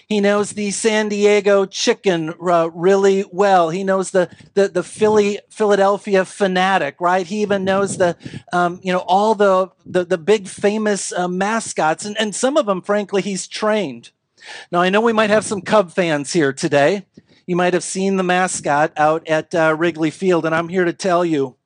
He 0.07 0.21
knows 0.21 0.51
the 0.51 0.71
San 0.71 1.09
Diego 1.09 1.65
chicken 1.65 2.33
uh, 2.41 2.69
really 2.73 3.25
well. 3.29 3.71
He 3.71 3.83
knows 3.83 4.11
the, 4.11 4.29
the, 4.53 4.69
the 4.69 4.83
Philly, 4.83 5.39
Philadelphia 5.49 6.23
Phanatic, 6.23 6.95
right? 7.01 7.27
He 7.27 7.41
even 7.41 7.65
knows 7.65 7.97
the, 7.97 8.15
um, 8.53 8.79
you 8.81 8.93
know, 8.93 9.03
all 9.05 9.35
the, 9.35 9.69
the, 9.85 10.05
the 10.05 10.17
big 10.17 10.47
famous 10.47 11.11
uh, 11.11 11.27
mascots. 11.27 12.05
And, 12.05 12.17
and 12.17 12.33
some 12.33 12.55
of 12.55 12.65
them, 12.65 12.81
frankly, 12.81 13.21
he's 13.21 13.47
trained. 13.47 14.11
Now, 14.71 14.79
I 14.79 14.89
know 14.89 15.01
we 15.01 15.11
might 15.11 15.29
have 15.29 15.43
some 15.43 15.59
Cub 15.59 15.91
fans 15.91 16.31
here 16.31 16.53
today. 16.53 17.05
You 17.45 17.57
might 17.57 17.73
have 17.73 17.83
seen 17.83 18.15
the 18.15 18.23
mascot 18.23 18.93
out 18.95 19.27
at 19.27 19.53
uh, 19.53 19.75
Wrigley 19.77 20.11
Field, 20.11 20.45
and 20.45 20.55
I'm 20.55 20.69
here 20.69 20.85
to 20.85 20.93
tell 20.93 21.25
you 21.25 21.56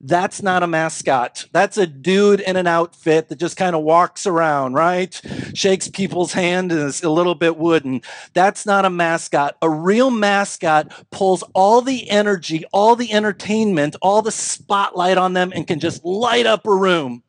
That's 0.00 0.42
not 0.42 0.62
a 0.62 0.68
mascot. 0.68 1.46
That's 1.52 1.76
a 1.76 1.86
dude 1.86 2.38
in 2.40 2.54
an 2.54 2.68
outfit 2.68 3.28
that 3.28 3.38
just 3.40 3.56
kind 3.56 3.74
of 3.74 3.82
walks 3.82 4.26
around, 4.26 4.74
right? 4.74 5.20
Shakes 5.54 5.88
people's 5.88 6.32
hand 6.32 6.70
and 6.70 6.82
is 6.82 7.02
a 7.02 7.10
little 7.10 7.34
bit 7.34 7.56
wooden. 7.56 8.02
That's 8.32 8.64
not 8.64 8.84
a 8.84 8.90
mascot. 8.90 9.56
A 9.60 9.68
real 9.68 10.12
mascot 10.12 10.92
pulls 11.10 11.42
all 11.52 11.82
the 11.82 12.08
energy, 12.08 12.64
all 12.72 12.94
the 12.94 13.12
entertainment, 13.12 13.96
all 14.00 14.22
the 14.22 14.30
spotlight 14.30 15.18
on 15.18 15.32
them 15.32 15.52
and 15.52 15.66
can 15.66 15.80
just 15.80 16.04
light 16.04 16.46
up 16.46 16.64
a 16.66 16.74
room. 16.74 17.24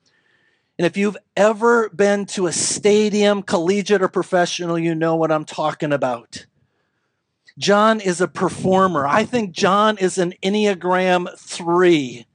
And 0.78 0.86
if 0.86 0.96
you've 0.96 1.18
ever 1.36 1.90
been 1.90 2.28
to 2.28 2.46
a 2.46 2.54
stadium, 2.54 3.42
collegiate 3.42 4.04
or 4.04 4.10
professional, 4.10 4.78
you 4.78 4.94
know 4.94 5.16
what 5.16 5.32
I'm 5.32 5.44
talking 5.44 5.92
about. 5.92 6.46
John 7.58 8.00
is 8.00 8.22
a 8.22 8.28
performer. 8.28 9.06
I 9.06 9.26
think 9.26 9.52
John 9.52 9.98
is 9.98 10.18
an 10.18 10.36
Enneagram 10.42 11.38
3. 11.38 12.28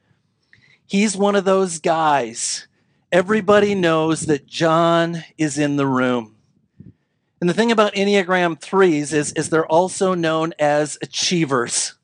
He's 0.86 1.16
one 1.16 1.34
of 1.34 1.44
those 1.44 1.78
guys. 1.78 2.66
Everybody 3.10 3.74
knows 3.74 4.22
that 4.22 4.46
John 4.46 5.24
is 5.38 5.58
in 5.58 5.76
the 5.76 5.86
room. 5.86 6.34
And 7.40 7.48
the 7.48 7.54
thing 7.54 7.70
about 7.70 7.94
Enneagram 7.94 8.60
3s 8.60 9.12
is, 9.12 9.32
is 9.32 9.50
they're 9.50 9.66
also 9.66 10.14
known 10.14 10.54
as 10.58 10.98
achievers. 11.02 11.94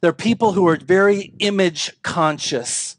They're 0.00 0.12
people 0.12 0.52
who 0.52 0.66
are 0.68 0.76
very 0.76 1.34
image 1.38 1.92
conscious. 2.02 2.96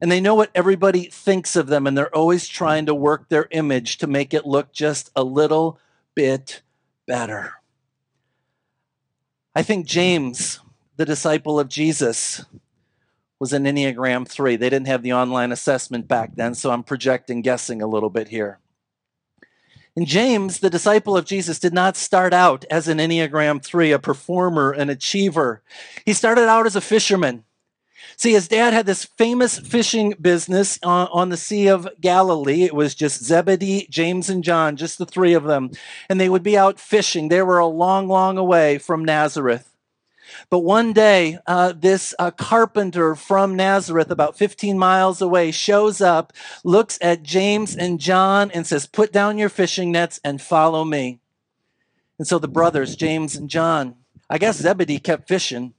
And 0.00 0.12
they 0.12 0.20
know 0.20 0.34
what 0.34 0.50
everybody 0.54 1.04
thinks 1.04 1.56
of 1.56 1.68
them, 1.68 1.86
and 1.86 1.96
they're 1.96 2.14
always 2.14 2.46
trying 2.48 2.86
to 2.86 2.94
work 2.94 3.28
their 3.28 3.48
image 3.50 3.98
to 3.98 4.06
make 4.06 4.34
it 4.34 4.44
look 4.44 4.72
just 4.72 5.10
a 5.16 5.24
little 5.24 5.78
bit 6.14 6.62
better. 7.06 7.54
I 9.54 9.62
think 9.62 9.86
James, 9.86 10.60
the 10.96 11.06
disciple 11.06 11.58
of 11.58 11.68
Jesus, 11.68 12.44
was 13.40 13.52
an 13.52 13.64
Enneagram 13.64 14.26
3. 14.26 14.56
They 14.56 14.70
didn't 14.70 14.86
have 14.86 15.02
the 15.02 15.12
online 15.12 15.52
assessment 15.52 16.08
back 16.08 16.36
then, 16.36 16.54
so 16.54 16.70
I'm 16.70 16.82
projecting, 16.82 17.42
guessing 17.42 17.82
a 17.82 17.86
little 17.86 18.10
bit 18.10 18.28
here. 18.28 18.58
And 19.96 20.06
James, 20.06 20.58
the 20.58 20.70
disciple 20.70 21.16
of 21.16 21.24
Jesus, 21.24 21.60
did 21.60 21.72
not 21.72 21.96
start 21.96 22.32
out 22.32 22.64
as 22.70 22.88
an 22.88 22.98
Enneagram 22.98 23.62
3, 23.62 23.92
a 23.92 23.98
performer, 23.98 24.72
an 24.72 24.90
achiever. 24.90 25.62
He 26.04 26.12
started 26.12 26.48
out 26.48 26.66
as 26.66 26.74
a 26.74 26.80
fisherman. 26.80 27.44
See, 28.16 28.32
his 28.32 28.48
dad 28.48 28.72
had 28.72 28.86
this 28.86 29.04
famous 29.04 29.58
fishing 29.58 30.14
business 30.20 30.78
on, 30.82 31.08
on, 31.12 31.28
the 31.28 31.36
Sea 31.36 31.68
of 31.68 31.88
Galilee. 32.00 32.62
It 32.62 32.74
was 32.74 32.94
just 32.94 33.24
Zebedee, 33.24 33.86
James, 33.90 34.28
and 34.28 34.44
John, 34.44 34.76
just 34.76 34.98
the 34.98 35.06
three 35.06 35.34
of 35.34 35.44
them. 35.44 35.70
And 36.08 36.20
they 36.20 36.28
would 36.28 36.42
be 36.42 36.56
out 36.56 36.78
fishing. 36.78 37.28
They 37.28 37.42
were 37.42 37.58
a 37.58 37.66
long, 37.66 38.06
long 38.08 38.38
away 38.38 38.78
from 38.78 39.04
Nazareth. 39.04 39.73
But 40.50 40.60
one 40.60 40.92
day, 40.92 41.38
uh, 41.46 41.72
this 41.76 42.14
uh, 42.18 42.30
carpenter 42.30 43.14
from 43.14 43.56
Nazareth, 43.56 44.10
about 44.10 44.36
15 44.36 44.78
miles 44.78 45.20
away, 45.20 45.50
shows 45.50 46.00
up, 46.00 46.32
looks 46.64 46.98
at 47.00 47.22
James 47.22 47.76
and 47.76 48.00
John, 48.00 48.50
and 48.50 48.66
says, 48.66 48.86
Put 48.86 49.12
down 49.12 49.38
your 49.38 49.48
fishing 49.48 49.92
nets 49.92 50.20
and 50.24 50.40
follow 50.40 50.84
me. 50.84 51.20
And 52.18 52.26
so 52.26 52.38
the 52.38 52.48
brothers, 52.48 52.96
James 52.96 53.36
and 53.36 53.50
John, 53.50 53.96
I 54.30 54.38
guess 54.38 54.58
Zebedee 54.58 55.00
kept 55.00 55.28
fishing, 55.28 55.74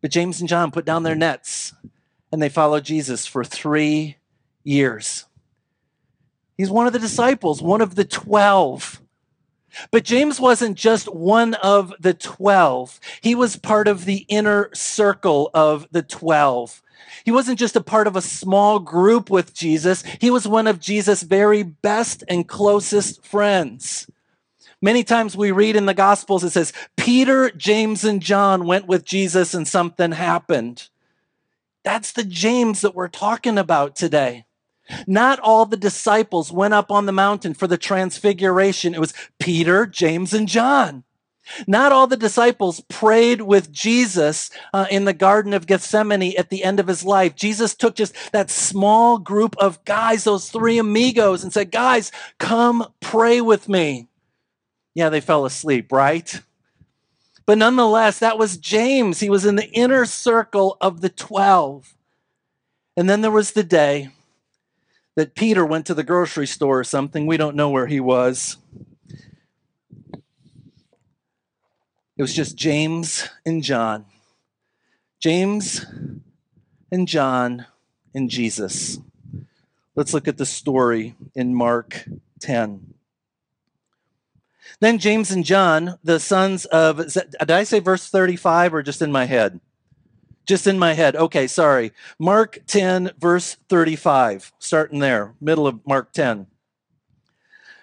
but 0.00 0.10
James 0.10 0.40
and 0.40 0.48
John 0.48 0.70
put 0.70 0.84
down 0.84 1.02
their 1.02 1.14
nets 1.14 1.72
and 2.32 2.40
they 2.40 2.48
followed 2.48 2.84
Jesus 2.84 3.26
for 3.26 3.44
three 3.44 4.16
years. 4.62 5.26
He's 6.56 6.70
one 6.70 6.86
of 6.86 6.92
the 6.92 6.98
disciples, 6.98 7.62
one 7.62 7.80
of 7.80 7.94
the 7.94 8.04
12. 8.04 8.99
But 9.90 10.04
James 10.04 10.40
wasn't 10.40 10.76
just 10.76 11.12
one 11.12 11.54
of 11.54 11.92
the 12.00 12.14
12. 12.14 13.00
He 13.20 13.34
was 13.34 13.56
part 13.56 13.88
of 13.88 14.04
the 14.04 14.24
inner 14.28 14.70
circle 14.74 15.50
of 15.54 15.86
the 15.90 16.02
12. 16.02 16.82
He 17.24 17.30
wasn't 17.30 17.58
just 17.58 17.76
a 17.76 17.82
part 17.82 18.06
of 18.06 18.16
a 18.16 18.22
small 18.22 18.78
group 18.78 19.30
with 19.30 19.54
Jesus. 19.54 20.02
He 20.20 20.30
was 20.30 20.46
one 20.46 20.66
of 20.66 20.80
Jesus' 20.80 21.22
very 21.22 21.62
best 21.62 22.24
and 22.28 22.48
closest 22.48 23.24
friends. 23.24 24.06
Many 24.82 25.04
times 25.04 25.36
we 25.36 25.50
read 25.50 25.76
in 25.76 25.86
the 25.86 25.94
Gospels, 25.94 26.42
it 26.42 26.50
says, 26.50 26.72
Peter, 26.96 27.50
James, 27.50 28.04
and 28.04 28.22
John 28.22 28.64
went 28.64 28.86
with 28.86 29.04
Jesus 29.04 29.52
and 29.52 29.68
something 29.68 30.12
happened. 30.12 30.88
That's 31.84 32.12
the 32.12 32.24
James 32.24 32.80
that 32.80 32.94
we're 32.94 33.08
talking 33.08 33.58
about 33.58 33.94
today. 33.94 34.44
Not 35.06 35.40
all 35.40 35.66
the 35.66 35.76
disciples 35.76 36.52
went 36.52 36.74
up 36.74 36.90
on 36.90 37.06
the 37.06 37.12
mountain 37.12 37.54
for 37.54 37.66
the 37.66 37.78
transfiguration. 37.78 38.94
It 38.94 39.00
was 39.00 39.14
Peter, 39.38 39.86
James, 39.86 40.32
and 40.32 40.48
John. 40.48 41.04
Not 41.66 41.92
all 41.92 42.06
the 42.06 42.16
disciples 42.16 42.80
prayed 42.88 43.42
with 43.42 43.72
Jesus 43.72 44.50
uh, 44.72 44.86
in 44.90 45.04
the 45.04 45.12
Garden 45.12 45.52
of 45.52 45.66
Gethsemane 45.66 46.34
at 46.38 46.50
the 46.50 46.62
end 46.62 46.78
of 46.78 46.86
his 46.86 47.04
life. 47.04 47.34
Jesus 47.34 47.74
took 47.74 47.96
just 47.96 48.14
that 48.32 48.50
small 48.50 49.18
group 49.18 49.56
of 49.58 49.84
guys, 49.84 50.24
those 50.24 50.48
three 50.50 50.78
amigos, 50.78 51.42
and 51.42 51.52
said, 51.52 51.70
Guys, 51.70 52.12
come 52.38 52.86
pray 53.00 53.40
with 53.40 53.68
me. 53.68 54.08
Yeah, 54.94 55.08
they 55.08 55.20
fell 55.20 55.44
asleep, 55.44 55.92
right? 55.92 56.40
But 57.46 57.58
nonetheless, 57.58 58.20
that 58.20 58.38
was 58.38 58.56
James. 58.56 59.20
He 59.20 59.30
was 59.30 59.44
in 59.44 59.56
the 59.56 59.70
inner 59.70 60.04
circle 60.04 60.76
of 60.80 61.00
the 61.00 61.08
12. 61.08 61.94
And 62.96 63.08
then 63.08 63.22
there 63.22 63.30
was 63.30 63.52
the 63.52 63.64
day 63.64 64.10
that 65.16 65.34
Peter 65.34 65.64
went 65.66 65.86
to 65.86 65.94
the 65.94 66.04
grocery 66.04 66.46
store 66.46 66.78
or 66.80 66.84
something. 66.84 67.26
We 67.26 67.36
don't 67.36 67.56
know 67.56 67.70
where 67.70 67.86
he 67.86 68.00
was. 68.00 68.56
It 72.16 72.22
was 72.22 72.34
just 72.34 72.56
James 72.56 73.28
and 73.46 73.62
John. 73.62 74.04
James 75.20 75.86
and 76.92 77.08
John 77.08 77.66
and 78.14 78.28
Jesus. 78.28 78.98
Let's 79.94 80.14
look 80.14 80.28
at 80.28 80.38
the 80.38 80.46
story 80.46 81.14
in 81.34 81.54
Mark 81.54 82.04
10. 82.40 82.94
Then 84.80 84.98
James 84.98 85.30
and 85.30 85.44
John, 85.44 85.98
the 86.04 86.20
sons 86.20 86.64
of, 86.66 87.12
did 87.12 87.50
I 87.50 87.64
say 87.64 87.80
verse 87.80 88.08
35 88.08 88.74
or 88.74 88.82
just 88.82 89.02
in 89.02 89.12
my 89.12 89.24
head? 89.26 89.60
Just 90.50 90.66
in 90.66 90.80
my 90.80 90.94
head. 90.94 91.14
Okay, 91.14 91.46
sorry. 91.46 91.92
Mark 92.18 92.58
10, 92.66 93.12
verse 93.20 93.56
35, 93.68 94.52
starting 94.58 94.98
there, 94.98 95.32
middle 95.40 95.68
of 95.68 95.78
Mark 95.86 96.10
10. 96.12 96.48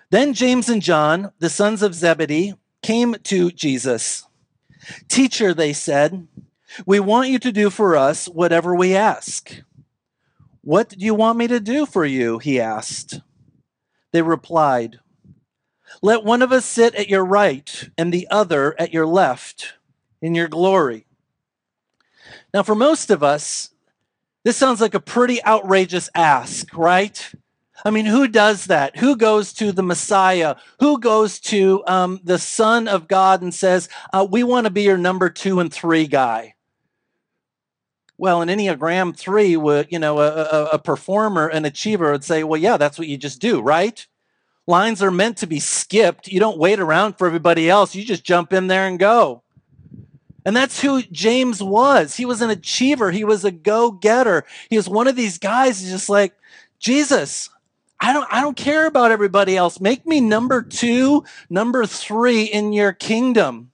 Then 0.09 0.33
James 0.33 0.67
and 0.67 0.81
John, 0.81 1.31
the 1.39 1.49
sons 1.49 1.81
of 1.81 1.95
Zebedee, 1.95 2.55
came 2.83 3.15
to 3.23 3.51
Jesus. 3.51 4.27
Teacher, 5.07 5.53
they 5.53 5.71
said, 5.71 6.27
we 6.85 6.99
want 6.99 7.29
you 7.29 7.39
to 7.39 7.53
do 7.53 7.69
for 7.69 7.95
us 7.95 8.25
whatever 8.25 8.75
we 8.75 8.93
ask. 8.93 9.61
What 10.59 10.89
do 10.89 11.05
you 11.05 11.15
want 11.15 11.37
me 11.37 11.47
to 11.47 11.61
do 11.61 11.85
for 11.85 12.03
you? 12.03 12.37
He 12.37 12.59
asked. 12.59 13.21
They 14.11 14.23
replied, 14.23 14.99
Let 16.01 16.25
one 16.25 16.41
of 16.41 16.51
us 16.51 16.65
sit 16.65 16.95
at 16.95 17.07
your 17.07 17.23
right 17.23 17.89
and 17.97 18.13
the 18.13 18.27
other 18.29 18.75
at 18.77 18.91
your 18.91 19.07
left 19.07 19.75
in 20.21 20.35
your 20.35 20.49
glory. 20.49 21.06
Now, 22.53 22.63
for 22.63 22.75
most 22.75 23.09
of 23.11 23.23
us, 23.23 23.71
this 24.43 24.57
sounds 24.57 24.79
like 24.79 24.93
a 24.93 24.99
pretty 24.99 25.43
outrageous 25.43 26.09
ask, 26.15 26.75
right? 26.75 27.31
I 27.83 27.91
mean, 27.91 28.05
who 28.05 28.27
does 28.27 28.65
that? 28.65 28.97
Who 28.97 29.15
goes 29.15 29.53
to 29.53 29.71
the 29.71 29.83
Messiah? 29.83 30.55
Who 30.79 30.99
goes 30.99 31.39
to 31.41 31.83
um, 31.85 32.19
the 32.23 32.39
Son 32.39 32.87
of 32.87 33.07
God 33.07 33.41
and 33.41 33.53
says, 33.53 33.89
uh, 34.13 34.25
We 34.29 34.43
want 34.43 34.65
to 34.65 34.71
be 34.71 34.83
your 34.83 34.97
number 34.97 35.29
two 35.29 35.59
and 35.59 35.71
three 35.71 36.07
guy? 36.07 36.55
Well, 38.17 38.41
an 38.41 38.49
Enneagram 38.49 39.15
three 39.15 39.55
would, 39.55 39.91
you 39.91 39.99
know, 39.99 40.19
a, 40.19 40.31
a, 40.31 40.63
a 40.73 40.79
performer, 40.79 41.47
an 41.47 41.65
achiever 41.65 42.11
would 42.11 42.23
say, 42.23 42.43
Well, 42.43 42.59
yeah, 42.59 42.77
that's 42.77 42.97
what 42.97 43.07
you 43.07 43.17
just 43.17 43.39
do, 43.39 43.61
right? 43.61 44.07
Lines 44.65 45.01
are 45.01 45.11
meant 45.11 45.37
to 45.37 45.47
be 45.47 45.59
skipped. 45.59 46.27
You 46.27 46.39
don't 46.39 46.57
wait 46.57 46.79
around 46.79 47.17
for 47.17 47.27
everybody 47.27 47.69
else. 47.69 47.95
You 47.95 48.03
just 48.03 48.23
jump 48.23 48.51
in 48.51 48.67
there 48.67 48.87
and 48.87 48.97
go. 48.99 49.43
And 50.47 50.55
that's 50.55 50.79
who 50.79 51.01
James 51.01 51.61
was. 51.61 52.15
He 52.15 52.23
was 52.23 52.41
an 52.41 52.49
achiever. 52.49 53.11
He 53.11 53.25
was 53.25 53.43
a 53.43 53.51
go-getter. 53.51 54.45
He 54.69 54.77
was 54.77 54.87
one 54.87 55.09
of 55.09 55.17
these 55.17 55.37
guys 55.37 55.83
just 55.83 56.07
like, 56.07 56.33
Jesus, 56.79 57.49
I 57.99 58.13
don't 58.13 58.29
I 58.31 58.39
don't 58.39 58.55
care 58.55 58.87
about 58.87 59.11
everybody 59.11 59.57
else. 59.57 59.81
Make 59.81 60.05
me 60.05 60.21
number 60.21 60.61
2, 60.61 61.25
number 61.49 61.85
3 61.85 62.43
in 62.43 62.71
your 62.71 62.93
kingdom. 62.93 63.71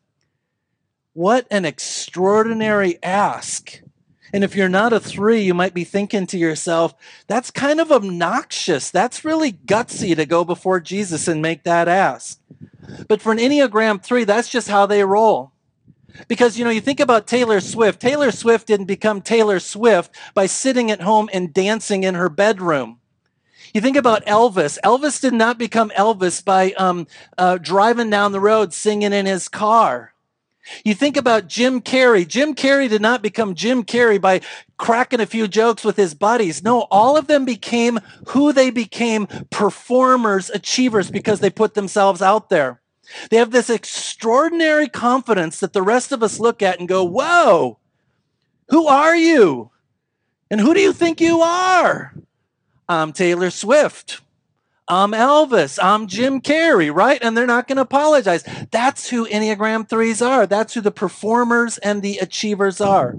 What 1.13 1.45
an 1.51 1.63
extraordinary 1.63 2.97
ask. 3.03 3.79
And 4.33 4.43
if 4.43 4.55
you're 4.55 4.67
not 4.67 4.93
a 4.93 4.99
3, 4.99 5.43
you 5.43 5.53
might 5.53 5.75
be 5.75 5.83
thinking 5.83 6.25
to 6.25 6.39
yourself, 6.39 6.95
that's 7.27 7.51
kind 7.51 7.79
of 7.79 7.91
obnoxious. 7.91 8.89
That's 8.89 9.23
really 9.23 9.51
gutsy 9.51 10.15
to 10.15 10.25
go 10.25 10.43
before 10.43 10.79
Jesus 10.79 11.27
and 11.27 11.39
make 11.39 11.65
that 11.65 11.87
ask. 11.87 12.41
But 13.07 13.21
for 13.21 13.31
an 13.31 13.37
Enneagram 13.37 14.01
3, 14.01 14.23
that's 14.23 14.49
just 14.49 14.69
how 14.69 14.87
they 14.87 15.03
roll. 15.03 15.52
Because, 16.27 16.57
you 16.57 16.65
know, 16.65 16.71
you 16.71 16.81
think 16.81 16.99
about 16.99 17.27
Taylor 17.27 17.59
Swift. 17.59 17.99
Taylor 17.99 18.31
Swift 18.31 18.67
didn't 18.67 18.85
become 18.85 19.21
Taylor 19.21 19.59
Swift 19.59 20.15
by 20.33 20.45
sitting 20.45 20.91
at 20.91 21.01
home 21.01 21.29
and 21.33 21.53
dancing 21.53 22.03
in 22.03 22.15
her 22.15 22.29
bedroom. 22.29 22.99
You 23.73 23.81
think 23.81 23.97
about 23.97 24.25
Elvis. 24.25 24.77
Elvis 24.83 25.19
did 25.19 25.33
not 25.33 25.57
become 25.57 25.89
Elvis 25.91 26.45
by 26.45 26.73
um, 26.73 27.07
uh, 27.37 27.57
driving 27.57 28.09
down 28.11 28.31
the 28.31 28.39
road 28.39 28.73
singing 28.73 29.13
in 29.13 29.25
his 29.25 29.47
car. 29.49 30.13
You 30.85 30.93
think 30.93 31.17
about 31.17 31.47
Jim 31.47 31.81
Carrey. 31.81 32.25
Jim 32.25 32.55
Carrey 32.55 32.87
did 32.87 33.01
not 33.01 33.21
become 33.21 33.55
Jim 33.55 33.83
Carrey 33.83 34.21
by 34.21 34.41
cracking 34.77 35.19
a 35.19 35.25
few 35.25 35.47
jokes 35.47 35.83
with 35.83 35.97
his 35.97 36.13
buddies. 36.13 36.63
No, 36.63 36.81
all 36.89 37.17
of 37.17 37.27
them 37.27 37.45
became 37.45 37.99
who 38.27 38.53
they 38.53 38.69
became 38.69 39.27
performers, 39.49 40.49
achievers, 40.49 41.11
because 41.11 41.39
they 41.41 41.49
put 41.49 41.73
themselves 41.73 42.21
out 42.21 42.49
there. 42.49 42.81
They 43.29 43.37
have 43.37 43.51
this 43.51 43.69
extraordinary 43.69 44.87
confidence 44.87 45.59
that 45.59 45.73
the 45.73 45.81
rest 45.81 46.11
of 46.11 46.23
us 46.23 46.39
look 46.39 46.61
at 46.61 46.79
and 46.79 46.87
go, 46.87 47.03
Whoa, 47.03 47.79
who 48.69 48.87
are 48.87 49.15
you? 49.15 49.71
And 50.49 50.61
who 50.61 50.73
do 50.73 50.79
you 50.79 50.93
think 50.93 51.19
you 51.19 51.41
are? 51.41 52.13
I'm 52.87 53.13
Taylor 53.13 53.49
Swift. 53.49 54.21
I'm 54.87 55.11
Elvis. 55.11 55.79
I'm 55.81 56.07
Jim 56.07 56.41
Carrey, 56.41 56.93
right? 56.93 57.19
And 57.23 57.35
they're 57.35 57.47
not 57.47 57.67
going 57.67 57.77
to 57.77 57.83
apologize. 57.83 58.43
That's 58.69 59.09
who 59.09 59.25
Enneagram 59.27 59.87
3s 59.87 60.25
are. 60.25 60.45
That's 60.45 60.73
who 60.73 60.81
the 60.81 60.91
performers 60.91 61.77
and 61.77 62.01
the 62.01 62.17
achievers 62.17 62.81
are. 62.81 63.17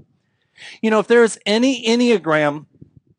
You 0.83 0.91
know, 0.91 0.99
if 0.99 1.07
there's 1.07 1.39
any 1.47 1.87
Enneagram 1.87 2.67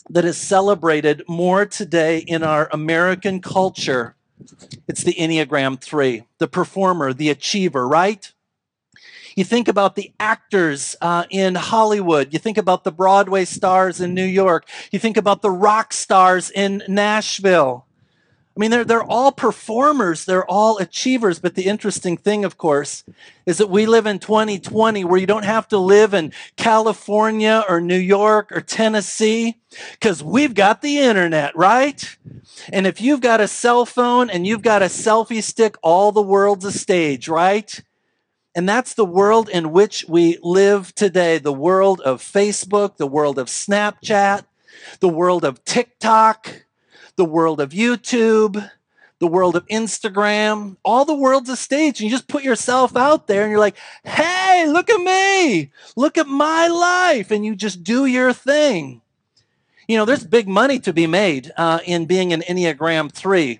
that 0.09 0.25
is 0.25 0.37
celebrated 0.37 1.23
more 1.27 1.65
today 1.65 2.19
in 2.19 2.43
our 2.43 2.69
American 2.71 3.41
culture, 3.41 4.14
it's 4.87 5.03
the 5.03 5.13
Enneagram 5.13 5.79
3, 5.79 6.23
the 6.39 6.47
performer, 6.47 7.13
the 7.13 7.29
achiever, 7.29 7.87
right? 7.87 8.31
You 9.35 9.43
think 9.43 9.67
about 9.67 9.95
the 9.95 10.13
actors 10.19 10.95
uh, 11.01 11.25
in 11.29 11.55
Hollywood. 11.55 12.31
You 12.31 12.39
think 12.39 12.57
about 12.57 12.85
the 12.85 12.91
Broadway 12.91 13.43
stars 13.43 13.99
in 13.99 14.13
New 14.13 14.25
York. 14.25 14.67
You 14.91 14.99
think 14.99 15.17
about 15.17 15.41
the 15.41 15.51
rock 15.51 15.91
stars 15.91 16.49
in 16.49 16.83
Nashville. 16.87 17.84
I 18.55 18.59
mean, 18.59 18.71
they're, 18.71 18.85
they're 18.85 19.03
all 19.03 19.33
performers, 19.33 20.23
they're 20.23 20.49
all 20.49 20.77
achievers. 20.77 21.39
But 21.39 21.55
the 21.55 21.65
interesting 21.65 22.15
thing, 22.15 22.45
of 22.45 22.57
course, 22.57 23.03
is 23.45 23.57
that 23.57 23.69
we 23.69 23.85
live 23.85 24.05
in 24.05 24.19
2020 24.19 25.03
where 25.03 25.19
you 25.19 25.27
don't 25.27 25.43
have 25.43 25.67
to 25.69 25.77
live 25.77 26.13
in 26.13 26.31
California 26.55 27.65
or 27.67 27.81
New 27.81 27.97
York 27.97 28.53
or 28.53 28.61
Tennessee 28.61 29.57
because 29.91 30.23
we've 30.23 30.53
got 30.53 30.81
the 30.81 30.99
internet, 30.99 31.53
right? 31.57 32.17
And 32.71 32.87
if 32.87 33.01
you've 33.01 33.19
got 33.19 33.41
a 33.41 33.47
cell 33.47 33.85
phone 33.85 34.29
and 34.29 34.47
you've 34.47 34.61
got 34.61 34.81
a 34.81 34.85
selfie 34.85 35.43
stick, 35.43 35.75
all 35.83 36.13
the 36.13 36.21
world's 36.21 36.63
a 36.63 36.71
stage, 36.71 37.27
right? 37.27 37.83
And 38.55 38.69
that's 38.69 38.93
the 38.93 39.03
world 39.03 39.49
in 39.49 39.73
which 39.73 40.05
we 40.07 40.37
live 40.41 40.95
today 40.95 41.39
the 41.39 41.51
world 41.51 41.99
of 41.99 42.21
Facebook, 42.21 42.95
the 42.95 43.07
world 43.07 43.37
of 43.37 43.47
Snapchat, 43.47 44.45
the 45.01 45.09
world 45.09 45.43
of 45.43 45.65
TikTok, 45.65 46.64
the 47.15 47.25
world 47.25 47.61
of 47.61 47.69
YouTube, 47.71 48.69
the 49.19 49.27
world 49.27 49.55
of 49.55 49.65
Instagram. 49.67 50.77
All 50.83 51.05
the 51.05 51.15
world's 51.15 51.49
a 51.49 51.55
stage. 51.55 51.99
And 51.99 52.09
you 52.09 52.15
just 52.15 52.27
put 52.27 52.43
yourself 52.43 52.95
out 52.95 53.27
there 53.27 53.43
and 53.43 53.51
you're 53.51 53.59
like, 53.59 53.77
hey, 54.03 54.65
look 54.67 54.89
at 54.89 55.01
me. 55.01 55.71
Look 55.95 56.17
at 56.17 56.27
my 56.27 56.67
life. 56.67 57.31
And 57.31 57.45
you 57.45 57.55
just 57.55 57.83
do 57.83 58.05
your 58.05 58.33
thing. 58.33 59.01
You 59.87 59.97
know, 59.97 60.05
there's 60.05 60.25
big 60.25 60.47
money 60.47 60.79
to 60.79 60.93
be 60.93 61.07
made 61.07 61.51
uh, 61.57 61.79
in 61.85 62.05
being 62.05 62.33
an 62.33 62.41
Enneagram 62.41 63.11
3 63.11 63.59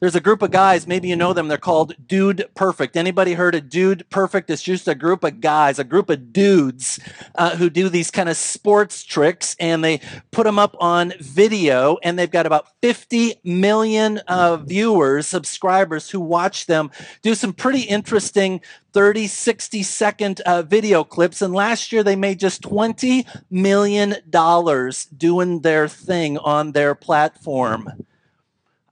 there's 0.00 0.14
a 0.14 0.20
group 0.20 0.42
of 0.42 0.50
guys 0.50 0.86
maybe 0.86 1.08
you 1.08 1.16
know 1.16 1.32
them 1.32 1.48
they're 1.48 1.58
called 1.58 1.94
dude 2.06 2.48
perfect. 2.54 2.96
Anybody 2.96 3.34
heard 3.34 3.54
of 3.54 3.68
dude 3.68 4.08
perfect? 4.10 4.50
It's 4.50 4.62
just 4.62 4.88
a 4.88 4.94
group 4.94 5.24
of 5.24 5.40
guys 5.40 5.78
a 5.78 5.84
group 5.84 6.10
of 6.10 6.32
dudes 6.32 7.00
uh, 7.34 7.56
who 7.56 7.70
do 7.70 7.88
these 7.88 8.10
kind 8.10 8.28
of 8.28 8.36
sports 8.36 9.02
tricks 9.04 9.56
and 9.58 9.84
they 9.84 10.00
put 10.30 10.44
them 10.44 10.58
up 10.58 10.76
on 10.80 11.12
video 11.20 11.98
and 12.02 12.18
they've 12.18 12.30
got 12.30 12.46
about 12.46 12.68
50 12.82 13.34
million 13.44 14.18
uh, 14.26 14.56
viewers 14.56 15.26
subscribers 15.26 16.10
who 16.10 16.20
watch 16.20 16.66
them 16.66 16.90
do 17.22 17.34
some 17.34 17.52
pretty 17.52 17.82
interesting 17.82 18.60
30 18.92 19.26
60 19.26 19.82
second 19.82 20.40
uh, 20.40 20.62
video 20.62 21.04
clips. 21.04 21.42
And 21.42 21.54
last 21.54 21.92
year 21.92 22.02
they 22.02 22.16
made 22.16 22.40
just 22.40 22.62
20 22.62 23.26
million 23.50 24.16
dollars 24.28 25.04
doing 25.06 25.60
their 25.60 25.88
thing 25.88 26.38
on 26.38 26.72
their 26.72 26.94
platform 26.94 28.06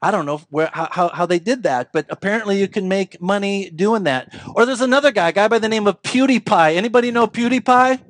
I 0.03 0.11
don't 0.11 0.27
know 0.27 0.43
where 0.51 0.71
how, 0.73 1.09
how 1.09 1.27
they 1.27 1.39
did 1.39 1.63
that, 1.63 1.93
but 1.93 2.07
apparently 2.11 2.61
you 2.61 2.69
can 2.69 2.89
make 2.89 3.21
money 3.21 3.71
doing 3.71 4.05
that. 4.05 4.35
Or 4.55 4.67
there's 4.67 4.83
another 4.83 5.11
guy, 5.11 5.33
guy 5.33 5.49
by 5.49 5.59
the 5.59 5.69
name 5.69 5.87
of 5.87 6.03
PewDiePie. 6.03 6.77
Anybody 6.77 7.11
know 7.11 7.27
PewDiePie? 7.27 8.01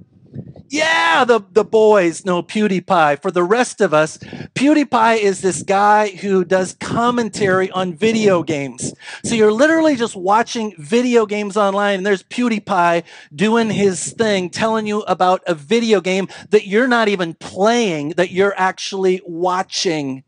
Yeah, 0.68 1.24
the, 1.24 1.40
the 1.52 1.64
boys 1.64 2.24
know 2.24 2.42
PewDiePie. 2.42 3.22
For 3.22 3.30
the 3.30 3.44
rest 3.44 3.80
of 3.80 3.94
us, 3.94 4.18
PewDiePie 4.18 5.18
is 5.18 5.40
this 5.40 5.62
guy 5.62 6.08
who 6.08 6.44
does 6.44 6.74
commentary 6.80 7.70
on 7.70 7.94
video 7.94 8.42
games. 8.42 8.92
So 9.24 9.36
you're 9.36 9.52
literally 9.52 9.94
just 9.94 10.16
watching 10.16 10.74
video 10.76 11.24
games 11.24 11.56
online, 11.56 11.98
and 11.98 12.06
there's 12.06 12.24
PewDiePie 12.24 13.04
doing 13.34 13.70
his 13.70 14.12
thing, 14.12 14.50
telling 14.50 14.88
you 14.88 15.02
about 15.02 15.42
a 15.46 15.54
video 15.54 16.00
game 16.00 16.26
that 16.50 16.66
you're 16.66 16.88
not 16.88 17.06
even 17.06 17.34
playing, 17.34 18.10
that 18.10 18.32
you're 18.32 18.54
actually 18.56 19.20
watching. 19.24 20.24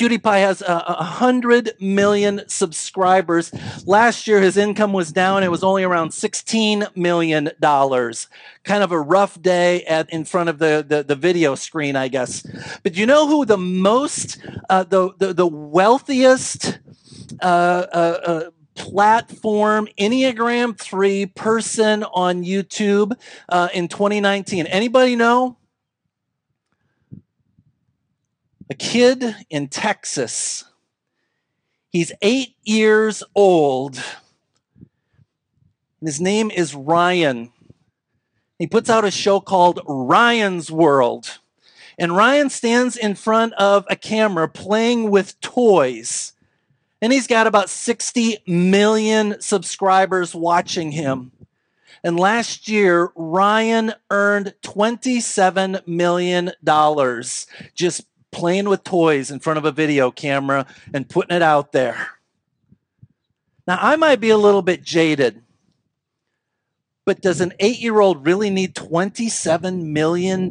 PewDiePie 0.00 0.40
has 0.40 0.62
a, 0.62 0.84
a, 0.88 1.04
hundred 1.04 1.74
million 1.78 2.40
subscribers. 2.46 3.52
Last 3.86 4.26
year, 4.26 4.40
his 4.40 4.56
income 4.56 4.94
was 4.94 5.12
down. 5.12 5.42
It 5.42 5.50
was 5.50 5.62
only 5.62 5.84
around 5.84 6.14
sixteen 6.14 6.86
million 6.96 7.50
dollars. 7.60 8.26
Kind 8.64 8.82
of 8.82 8.92
a 8.92 8.98
rough 8.98 9.40
day 9.42 9.84
at 9.84 10.08
in 10.08 10.24
front 10.24 10.48
of 10.48 10.58
the, 10.58 10.82
the, 10.88 11.02
the 11.02 11.14
video 11.14 11.54
screen, 11.54 11.96
I 11.96 12.08
guess. 12.08 12.46
But 12.82 12.96
you 12.96 13.04
know 13.04 13.28
who 13.28 13.44
the 13.44 13.58
most, 13.58 14.38
uh, 14.70 14.84
the, 14.84 15.12
the 15.18 15.34
the 15.34 15.46
wealthiest 15.46 16.78
uh, 17.42 17.44
uh, 17.44 18.20
uh 18.24 18.50
platform 18.76 19.86
Enneagram 19.98 20.78
three 20.78 21.26
person 21.26 22.04
on 22.04 22.42
YouTube 22.42 23.12
uh, 23.50 23.68
in 23.74 23.86
2019? 23.86 24.64
Anybody 24.66 25.14
know? 25.14 25.58
A 28.70 28.74
kid 28.74 29.34
in 29.50 29.66
Texas. 29.66 30.64
He's 31.88 32.12
eight 32.22 32.54
years 32.62 33.24
old. 33.34 34.00
His 36.00 36.20
name 36.20 36.52
is 36.52 36.74
Ryan. 36.74 37.52
He 38.58 38.68
puts 38.68 38.88
out 38.88 39.04
a 39.04 39.10
show 39.10 39.40
called 39.40 39.80
Ryan's 39.86 40.70
World. 40.70 41.40
And 41.98 42.16
Ryan 42.16 42.48
stands 42.48 42.96
in 42.96 43.16
front 43.16 43.52
of 43.54 43.84
a 43.90 43.96
camera 43.96 44.48
playing 44.48 45.10
with 45.10 45.38
toys. 45.40 46.32
And 47.02 47.12
he's 47.12 47.26
got 47.26 47.46
about 47.46 47.68
60 47.68 48.38
million 48.46 49.40
subscribers 49.40 50.34
watching 50.34 50.92
him. 50.92 51.32
And 52.02 52.18
last 52.18 52.68
year, 52.68 53.10
Ryan 53.14 53.92
earned 54.10 54.54
$27 54.62 55.86
million 55.86 56.52
just 57.74 58.04
playing 58.32 58.68
with 58.68 58.84
toys 58.84 59.30
in 59.30 59.40
front 59.40 59.58
of 59.58 59.64
a 59.64 59.72
video 59.72 60.10
camera 60.10 60.66
and 60.94 61.08
putting 61.08 61.36
it 61.36 61.42
out 61.42 61.72
there. 61.72 62.08
Now, 63.66 63.78
I 63.80 63.96
might 63.96 64.20
be 64.20 64.30
a 64.30 64.36
little 64.36 64.62
bit 64.62 64.82
jaded, 64.82 65.42
but 67.04 67.20
does 67.20 67.40
an 67.40 67.52
eight 67.58 67.80
year 67.80 68.00
old 68.00 68.26
really 68.26 68.50
need 68.50 68.74
$27 68.74 69.84
million 69.84 70.48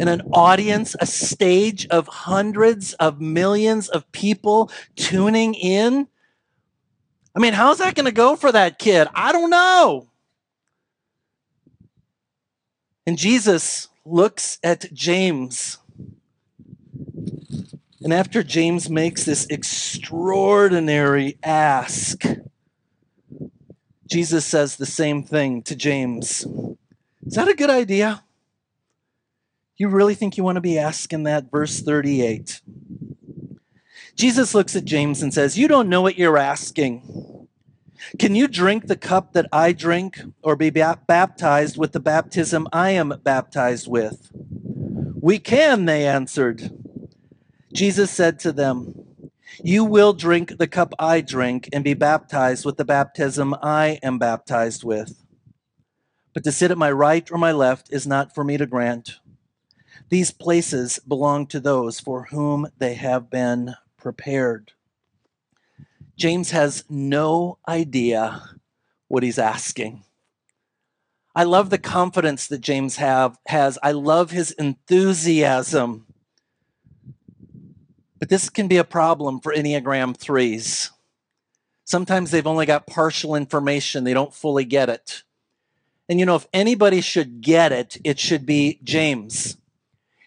in 0.00 0.08
an 0.08 0.22
audience, 0.32 0.96
a 1.00 1.06
stage 1.06 1.86
of 1.88 2.08
hundreds 2.08 2.94
of 2.94 3.20
millions 3.20 3.88
of 3.88 4.10
people 4.12 4.70
tuning 4.96 5.54
in? 5.54 6.08
I 7.34 7.38
mean, 7.38 7.52
how's 7.52 7.78
that 7.78 7.94
going 7.94 8.06
to 8.06 8.12
go 8.12 8.36
for 8.36 8.52
that 8.52 8.78
kid? 8.78 9.08
I 9.14 9.32
don't 9.32 9.50
know. 9.50 10.08
And 13.06 13.18
Jesus 13.18 13.88
looks 14.04 14.58
at 14.62 14.92
James. 14.92 15.78
And 18.00 18.12
after 18.12 18.42
James 18.42 18.90
makes 18.90 19.24
this 19.24 19.46
extraordinary 19.46 21.38
ask, 21.42 22.24
Jesus 24.08 24.44
says 24.44 24.76
the 24.76 24.86
same 24.86 25.22
thing 25.22 25.62
to 25.62 25.76
James. 25.76 26.44
Is 27.24 27.34
that 27.34 27.48
a 27.48 27.54
good 27.54 27.70
idea? 27.70 28.24
You 29.76 29.88
really 29.88 30.14
think 30.14 30.36
you 30.36 30.44
want 30.44 30.56
to 30.56 30.60
be 30.60 30.78
asking 30.78 31.22
that? 31.24 31.50
Verse 31.50 31.80
38. 31.80 32.60
Jesus 34.16 34.54
looks 34.54 34.76
at 34.76 34.84
James 34.84 35.22
and 35.22 35.32
says, 35.32 35.56
You 35.56 35.68
don't 35.68 35.88
know 35.88 36.02
what 36.02 36.18
you're 36.18 36.38
asking. 36.38 37.41
Can 38.18 38.34
you 38.34 38.48
drink 38.48 38.86
the 38.86 38.96
cup 38.96 39.32
that 39.32 39.46
I 39.52 39.72
drink 39.72 40.20
or 40.42 40.56
be 40.56 40.70
baptized 40.70 41.76
with 41.76 41.92
the 41.92 42.00
baptism 42.00 42.68
I 42.72 42.90
am 42.90 43.14
baptized 43.22 43.88
with? 43.88 44.30
We 45.20 45.38
can, 45.38 45.84
they 45.84 46.06
answered. 46.06 46.70
Jesus 47.72 48.10
said 48.10 48.38
to 48.40 48.52
them, 48.52 48.94
You 49.62 49.84
will 49.84 50.12
drink 50.12 50.58
the 50.58 50.66
cup 50.66 50.92
I 50.98 51.20
drink 51.20 51.68
and 51.72 51.84
be 51.84 51.94
baptized 51.94 52.64
with 52.64 52.76
the 52.76 52.84
baptism 52.84 53.54
I 53.62 53.98
am 54.02 54.18
baptized 54.18 54.84
with. 54.84 55.24
But 56.34 56.44
to 56.44 56.52
sit 56.52 56.70
at 56.70 56.78
my 56.78 56.90
right 56.90 57.30
or 57.30 57.38
my 57.38 57.52
left 57.52 57.92
is 57.92 58.06
not 58.06 58.34
for 58.34 58.42
me 58.42 58.56
to 58.56 58.66
grant. 58.66 59.20
These 60.08 60.32
places 60.32 60.98
belong 61.06 61.46
to 61.48 61.60
those 61.60 62.00
for 62.00 62.24
whom 62.24 62.66
they 62.78 62.94
have 62.94 63.30
been 63.30 63.74
prepared. 63.96 64.72
James 66.16 66.50
has 66.50 66.84
no 66.88 67.58
idea 67.68 68.42
what 69.08 69.22
he's 69.22 69.38
asking. 69.38 70.04
I 71.34 71.44
love 71.44 71.70
the 71.70 71.78
confidence 71.78 72.46
that 72.48 72.60
James 72.60 72.96
have, 72.96 73.38
has. 73.46 73.78
I 73.82 73.92
love 73.92 74.30
his 74.30 74.50
enthusiasm. 74.52 76.06
But 78.18 78.28
this 78.28 78.50
can 78.50 78.68
be 78.68 78.76
a 78.76 78.84
problem 78.84 79.40
for 79.40 79.52
Enneagram 79.52 80.16
3s. 80.16 80.90
Sometimes 81.84 82.30
they've 82.30 82.46
only 82.46 82.66
got 82.66 82.86
partial 82.86 83.34
information, 83.34 84.04
they 84.04 84.14
don't 84.14 84.34
fully 84.34 84.64
get 84.64 84.88
it. 84.88 85.24
And 86.08 86.20
you 86.20 86.26
know, 86.26 86.36
if 86.36 86.46
anybody 86.52 87.00
should 87.00 87.40
get 87.40 87.72
it, 87.72 87.96
it 88.04 88.18
should 88.18 88.44
be 88.44 88.78
James. 88.84 89.56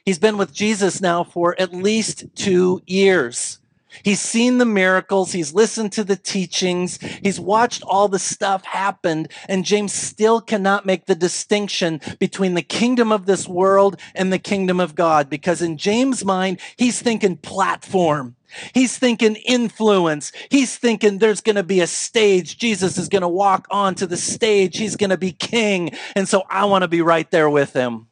He's 0.04 0.20
been 0.20 0.38
with 0.38 0.54
Jesus 0.54 1.02
now 1.02 1.24
for 1.24 1.60
at 1.60 1.74
least 1.74 2.26
two 2.36 2.82
years. 2.86 3.60
He's 4.04 4.22
seen 4.22 4.58
the 4.58 4.66
miracles. 4.66 5.32
He's 5.32 5.54
listened 5.54 5.92
to 5.94 6.04
the 6.04 6.16
teachings. 6.16 6.98
He's 6.98 7.40
watched 7.40 7.84
all 7.84 8.08
the 8.08 8.20
stuff 8.20 8.64
happen. 8.66 9.28
And 9.48 9.66
James 9.66 9.94
still 9.94 10.42
cannot 10.42 10.86
make 10.86 11.06
the 11.06 11.16
distinction 11.16 12.02
between 12.20 12.54
the 12.54 12.62
kingdom 12.62 13.12
of 13.12 13.26
this 13.26 13.48
world 13.48 14.00
and 14.14 14.32
the 14.32 14.40
kingdom 14.40 14.80
of 14.80 14.96
God. 14.96 15.30
Because 15.30 15.62
in 15.62 15.78
James' 15.78 16.26
mind, 16.26 16.60
he's 16.78 17.02
thinking 17.02 17.38
platform. 17.38 18.36
He's 18.74 18.98
thinking 18.98 19.36
influence. 19.36 20.32
He's 20.50 20.78
thinking 20.78 21.18
there's 21.18 21.42
going 21.42 21.58
to 21.58 21.64
be 21.64 21.82
a 21.82 21.88
stage. 21.88 22.58
Jesus 22.58 22.98
is 22.98 23.10
going 23.10 23.22
to 23.22 23.28
walk 23.28 23.68
onto 23.70 24.06
the 24.06 24.18
stage. 24.18 24.78
He's 24.78 24.96
going 24.96 25.10
to 25.10 25.18
be 25.18 25.32
king. 25.32 25.92
And 26.16 26.28
so 26.28 26.44
I 26.50 26.66
want 26.66 26.84
to 26.84 26.88
be 26.88 27.02
right 27.02 27.30
there 27.32 27.50
with 27.50 27.74
him. 27.74 28.08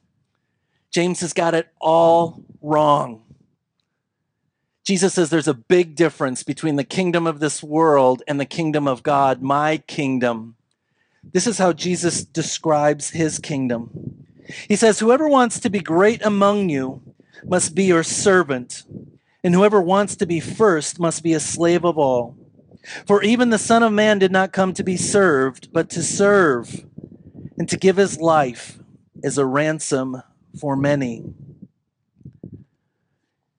James 0.91 1.21
has 1.21 1.33
got 1.33 1.55
it 1.55 1.69
all 1.79 2.43
wrong. 2.61 3.21
Jesus 4.83 5.13
says 5.13 5.29
there's 5.29 5.47
a 5.47 5.53
big 5.53 5.95
difference 5.95 6.43
between 6.43 6.75
the 6.75 6.83
kingdom 6.83 7.25
of 7.25 7.39
this 7.39 7.63
world 7.63 8.21
and 8.27 8.39
the 8.39 8.45
kingdom 8.45 8.87
of 8.87 9.01
God, 9.01 9.41
my 9.41 9.77
kingdom. 9.77 10.55
This 11.31 11.47
is 11.47 11.57
how 11.57 11.71
Jesus 11.71 12.23
describes 12.23 13.11
his 13.11 13.39
kingdom. 13.39 14.25
He 14.67 14.75
says, 14.75 14.99
Whoever 14.99 15.29
wants 15.29 15.59
to 15.61 15.69
be 15.69 15.79
great 15.79 16.23
among 16.25 16.69
you 16.69 17.01
must 17.45 17.75
be 17.75 17.85
your 17.85 18.03
servant, 18.03 18.83
and 19.41 19.53
whoever 19.53 19.81
wants 19.81 20.17
to 20.17 20.25
be 20.25 20.41
first 20.41 20.99
must 20.99 21.23
be 21.23 21.33
a 21.33 21.39
slave 21.39 21.85
of 21.85 21.97
all. 21.97 22.35
For 23.07 23.23
even 23.23 23.49
the 23.49 23.57
Son 23.57 23.83
of 23.83 23.93
Man 23.93 24.19
did 24.19 24.31
not 24.31 24.51
come 24.51 24.73
to 24.73 24.83
be 24.83 24.97
served, 24.97 25.71
but 25.71 25.89
to 25.91 26.03
serve, 26.03 26.85
and 27.57 27.69
to 27.69 27.77
give 27.77 27.95
his 27.95 28.19
life 28.19 28.79
as 29.23 29.37
a 29.37 29.45
ransom 29.45 30.21
for 30.59 30.75
many. 30.75 31.23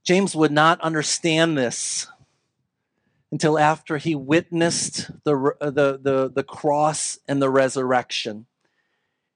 James 0.04 0.36
would 0.36 0.52
not 0.52 0.80
understand 0.82 1.56
this 1.56 2.06
until 3.32 3.58
after 3.58 3.96
he 3.96 4.14
witnessed 4.14 5.10
the, 5.24 5.54
the, 5.60 5.98
the, 6.00 6.30
the 6.32 6.44
cross 6.44 7.18
and 7.26 7.40
the 7.42 7.50
resurrection. 7.50 8.46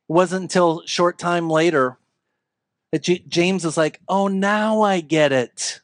It 0.09 0.13
wasn't 0.13 0.43
until 0.43 0.83
short 0.87 1.19
time 1.19 1.51
later 1.51 1.99
that 2.93 3.03
James 3.29 3.65
was 3.65 3.77
like, 3.77 4.01
Oh, 4.09 4.29
now 4.29 4.83
I 4.83 5.01
get 5.01 5.33
it. 5.33 5.81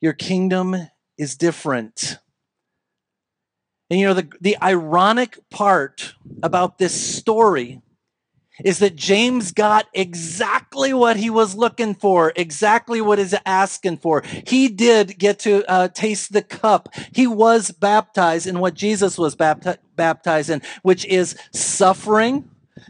Your 0.00 0.12
kingdom 0.12 0.74
is 1.16 1.36
different. 1.36 2.18
And 3.90 4.00
you 4.00 4.06
know, 4.06 4.14
the, 4.14 4.28
the 4.40 4.56
ironic 4.62 5.38
part 5.50 6.14
about 6.42 6.78
this 6.78 7.16
story 7.16 7.80
is 8.62 8.78
that 8.78 8.94
James 8.94 9.52
got 9.52 9.86
exactly 9.92 10.92
what 10.92 11.16
he 11.16 11.30
was 11.30 11.54
looking 11.54 11.94
for, 11.94 12.32
exactly 12.36 13.00
what 13.00 13.18
he's 13.18 13.34
asking 13.44 13.98
for. 13.98 14.22
He 14.46 14.68
did 14.68 15.18
get 15.18 15.40
to 15.40 15.68
uh, 15.68 15.88
taste 15.88 16.32
the 16.32 16.42
cup. 16.42 16.88
He 17.12 17.26
was 17.26 17.70
baptized 17.70 18.46
in 18.46 18.60
what 18.60 18.74
Jesus 18.74 19.18
was 19.18 19.34
bapti- 19.34 19.78
baptized 19.96 20.50
in, 20.50 20.62
which 20.82 21.04
is 21.06 21.36
suffering, 21.52 22.48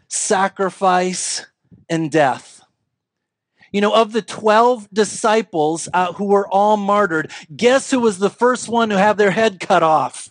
sacrifice, 0.08 1.46
and 1.88 2.10
death. 2.10 2.62
You 3.72 3.80
know, 3.80 3.94
of 3.94 4.12
the 4.12 4.22
12 4.22 4.88
disciples 4.92 5.88
uh, 5.92 6.12
who 6.12 6.26
were 6.26 6.46
all 6.48 6.76
martyred, 6.76 7.32
guess 7.56 7.90
who 7.90 8.00
was 8.00 8.18
the 8.18 8.30
first 8.30 8.68
one 8.68 8.90
to 8.90 8.98
have 8.98 9.16
their 9.16 9.32
head 9.32 9.58
cut 9.58 9.82
off? 9.82 10.28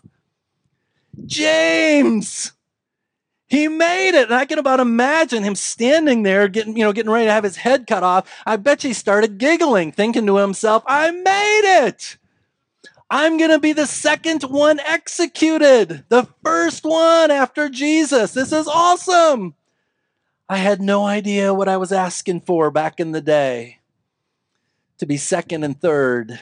James. 1.25 2.53
He 3.53 3.67
made 3.67 4.17
it. 4.17 4.29
And 4.29 4.33
I 4.33 4.45
can 4.45 4.57
about 4.57 4.79
imagine 4.79 5.43
him 5.43 5.53
standing 5.53 6.23
there 6.23 6.47
getting, 6.47 6.75
you 6.75 6.83
know, 6.83 6.91
getting 6.91 7.11
ready 7.11 7.27
to 7.27 7.31
have 7.31 7.43
his 7.43 7.57
head 7.57 7.85
cut 7.85 8.01
off. 8.01 8.27
I 8.47 8.55
bet 8.55 8.81
he 8.81 8.93
started 8.93 9.37
giggling, 9.37 9.91
thinking 9.91 10.25
to 10.25 10.37
himself, 10.37 10.81
I 10.87 11.11
made 11.11 11.85
it. 11.85 12.17
I'm 13.11 13.37
going 13.37 13.51
to 13.51 13.59
be 13.59 13.71
the 13.71 13.85
second 13.85 14.41
one 14.41 14.79
executed, 14.79 16.03
the 16.09 16.27
first 16.43 16.83
one 16.83 17.29
after 17.29 17.69
Jesus. 17.69 18.33
This 18.33 18.51
is 18.51 18.67
awesome. 18.67 19.53
I 20.49 20.57
had 20.57 20.81
no 20.81 21.05
idea 21.05 21.53
what 21.53 21.69
I 21.69 21.77
was 21.77 21.91
asking 21.91 22.41
for 22.41 22.71
back 22.71 22.99
in 22.99 23.11
the 23.11 23.21
day 23.21 23.77
to 24.97 25.05
be 25.05 25.17
second 25.17 25.63
and 25.63 25.79
third 25.79 26.39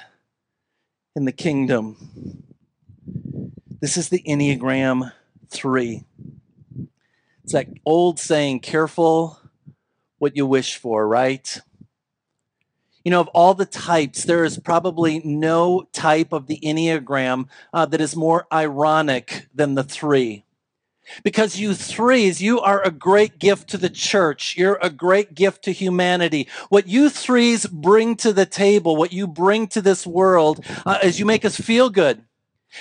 in 1.17 1.25
the 1.25 1.33
kingdom. 1.33 2.45
This 3.81 3.97
is 3.97 4.07
the 4.07 4.23
Enneagram 4.25 5.11
3. 5.49 6.05
It's 7.51 7.67
that 7.67 7.81
old 7.83 8.17
saying, 8.17 8.61
careful 8.61 9.37
what 10.19 10.37
you 10.37 10.45
wish 10.45 10.77
for, 10.77 11.05
right? 11.05 11.59
You 13.03 13.11
know, 13.11 13.19
of 13.19 13.27
all 13.33 13.53
the 13.53 13.65
types, 13.65 14.23
there 14.23 14.45
is 14.45 14.57
probably 14.57 15.19
no 15.25 15.85
type 15.91 16.31
of 16.31 16.47
the 16.47 16.61
Enneagram 16.63 17.49
uh, 17.73 17.85
that 17.87 17.99
is 17.99 18.15
more 18.15 18.47
ironic 18.53 19.49
than 19.53 19.75
the 19.75 19.83
three. 19.83 20.45
Because 21.25 21.59
you 21.59 21.73
threes, 21.73 22.41
you 22.41 22.61
are 22.61 22.81
a 22.83 22.89
great 22.89 23.37
gift 23.37 23.67
to 23.71 23.77
the 23.77 23.89
church. 23.89 24.55
You're 24.55 24.79
a 24.81 24.89
great 24.89 25.35
gift 25.35 25.65
to 25.65 25.73
humanity. 25.73 26.47
What 26.69 26.87
you 26.87 27.09
threes 27.09 27.65
bring 27.65 28.15
to 28.17 28.31
the 28.31 28.45
table, 28.45 28.95
what 28.95 29.11
you 29.11 29.27
bring 29.27 29.67
to 29.67 29.81
this 29.81 30.07
world, 30.07 30.63
uh, 30.85 30.99
is 31.03 31.19
you 31.19 31.25
make 31.25 31.43
us 31.43 31.57
feel 31.57 31.89
good. 31.89 32.23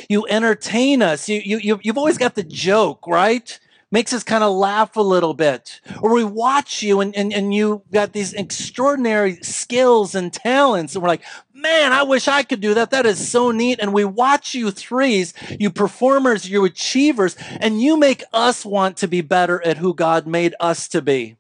You 0.09 0.29
entertain 0.29 1.03
us. 1.03 1.29
You, 1.29 1.41
you, 1.45 1.81
you've 1.83 1.99
always 1.99 2.19
got 2.19 2.37
the 2.37 2.45
joke, 2.45 3.09
right? 3.09 3.59
Makes 3.91 4.13
us 4.13 4.23
kind 4.23 4.45
of 4.45 4.53
laugh 4.53 4.97
a 4.97 5.03
little 5.03 5.35
bit. 5.35 5.81
Or 6.01 6.15
we 6.15 6.25
watch 6.25 6.83
you 6.83 7.01
and, 7.01 7.15
and, 7.17 7.33
and 7.33 7.53
you 7.53 7.83
got 7.93 8.13
these 8.13 8.33
extraordinary 8.33 9.37
skills 9.43 10.15
and 10.15 10.33
talents. 10.33 10.95
And 10.95 11.03
we're 11.03 11.09
like, 11.09 11.25
man, 11.53 11.93
I 11.93 12.05
wish 12.05 12.29
I 12.29 12.43
could 12.43 12.61
do 12.61 12.75
that. 12.75 12.91
That 12.91 13.07
is 13.07 13.31
so 13.31 13.51
neat. 13.51 13.81
And 13.81 13.93
we 13.93 14.05
watch 14.05 14.55
you 14.55 14.71
threes, 14.71 15.35
you 15.59 15.71
performers, 15.71 16.49
you 16.49 16.65
achievers, 16.65 17.37
and 17.59 17.81
you 17.81 17.97
make 17.97 18.23
us 18.33 18.65
want 18.65 18.97
to 18.99 19.09
be 19.09 19.21
better 19.21 19.63
at 19.65 19.79
who 19.79 19.95
God 19.95 20.27
made 20.27 20.55
us 20.61 20.89
to 20.89 21.03
be. 21.03 21.37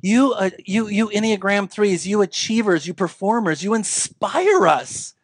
You, 0.00 0.32
uh, 0.32 0.50
you, 0.64 0.86
you 0.86 1.08
Enneagram 1.08 1.68
threes, 1.68 2.06
you 2.06 2.22
achievers, 2.22 2.86
you 2.86 2.94
performers, 2.94 3.64
you 3.64 3.74
inspire 3.74 4.68
us. 4.68 5.14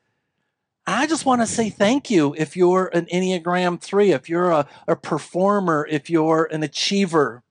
I 0.86 1.06
just 1.06 1.24
want 1.24 1.40
to 1.40 1.46
say 1.46 1.70
thank 1.70 2.10
you 2.10 2.34
if 2.36 2.56
you're 2.56 2.88
an 2.88 3.06
Enneagram 3.06 3.80
3, 3.80 4.12
if 4.12 4.28
you're 4.28 4.50
a, 4.50 4.68
a 4.86 4.96
performer, 4.96 5.86
if 5.90 6.10
you're 6.10 6.44
an 6.50 6.62
achiever. 6.62 7.42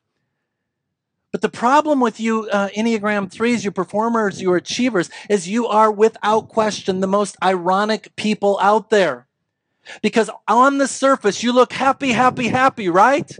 But 1.32 1.41
the 1.41 1.50
problem 1.50 2.00
with 2.00 2.19
you, 2.19 2.48
uh, 2.52 2.69
Enneagram 2.69 3.34
3s, 3.34 3.63
you 3.63 3.72
performers, 3.72 4.39
you 4.39 4.54
achievers, 4.54 5.10
is 5.32 5.50
you 5.50 5.65
are 5.65 5.91
without 5.91 6.48
question 6.48 7.00
the 7.00 7.08
most 7.08 7.36
ironic 7.43 8.15
people 8.15 8.60
out 8.62 8.91
there. 8.91 9.26
Because 10.04 10.30
on 10.48 10.78
the 10.78 10.88
surface, 10.88 11.41
you 11.41 11.52
look 11.52 11.74
happy, 11.74 12.12
happy, 12.12 12.50
happy, 12.50 12.88
right? 12.88 13.36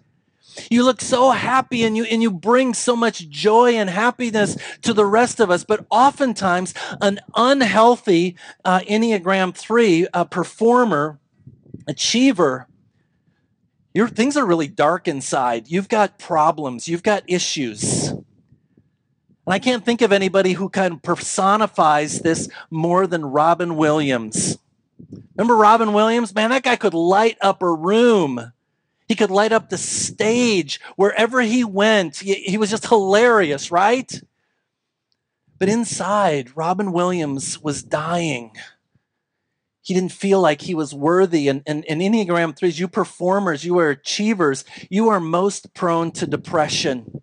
You 0.69 0.83
look 0.83 1.01
so 1.01 1.31
happy 1.31 1.83
and 1.83 1.95
you, 1.97 2.03
and 2.05 2.21
you 2.21 2.31
bring 2.31 2.73
so 2.73 2.95
much 2.95 3.29
joy 3.29 3.73
and 3.73 3.89
happiness 3.89 4.57
to 4.83 4.93
the 4.93 5.05
rest 5.05 5.39
of 5.39 5.49
us. 5.49 5.63
But 5.63 5.85
oftentimes, 5.89 6.73
an 7.01 7.19
unhealthy 7.35 8.35
uh, 8.63 8.79
Enneagram 8.81 9.55
3 9.55 10.07
uh, 10.13 10.23
performer, 10.25 11.19
achiever, 11.87 12.67
your 13.93 14.07
things 14.07 14.35
are 14.35 14.45
really 14.45 14.67
dark 14.67 15.07
inside. 15.07 15.67
You've 15.67 15.89
got 15.89 16.17
problems, 16.17 16.87
you've 16.87 17.03
got 17.03 17.23
issues. 17.27 18.13
And 19.45 19.53
I 19.53 19.59
can't 19.59 19.85
think 19.85 20.01
of 20.01 20.11
anybody 20.11 20.53
who 20.53 20.69
kind 20.69 20.93
of 20.93 21.01
personifies 21.01 22.21
this 22.21 22.49
more 22.71 23.05
than 23.05 23.25
Robin 23.25 23.75
Williams. 23.75 24.57
Remember 25.35 25.55
Robin 25.55 25.93
Williams? 25.93 26.33
Man, 26.33 26.49
that 26.51 26.63
guy 26.63 26.75
could 26.75 26.93
light 26.93 27.37
up 27.41 27.61
a 27.61 27.71
room. 27.71 28.53
He 29.13 29.17
could 29.17 29.30
light 29.30 29.52
up 29.52 29.69
the 29.69 29.78
stage 29.78 30.82
wherever 30.95 31.39
he 31.39 31.63
went. 31.63 32.17
He, 32.17 32.34
he, 32.34 32.58
was 32.58 32.71
just 32.71 32.88
hilarious, 32.88 33.69
right? 33.69 34.19
But 35.60 35.69
inside, 35.69 36.58
Robin 36.58 36.91
Williams 36.91 37.62
was 37.62 37.84
dying. 37.84 38.54
He 39.84 39.93
didn't 39.93 40.13
feel 40.13 40.41
like 40.41 40.62
he 40.62 40.73
was 40.73 40.95
worthy. 40.95 41.47
And, 41.47 41.62
and, 41.67 41.86
and 41.88 42.02
Enneagram 42.02 42.58
3s, 42.58 42.80
you 42.80 42.88
performers, 42.88 43.63
you 43.63 43.78
are 43.78 43.91
achievers, 43.91 44.65
you 44.89 45.10
are 45.10 45.19
most 45.19 45.76
prone 45.76 46.10
to 46.13 46.26
depression. 46.26 47.21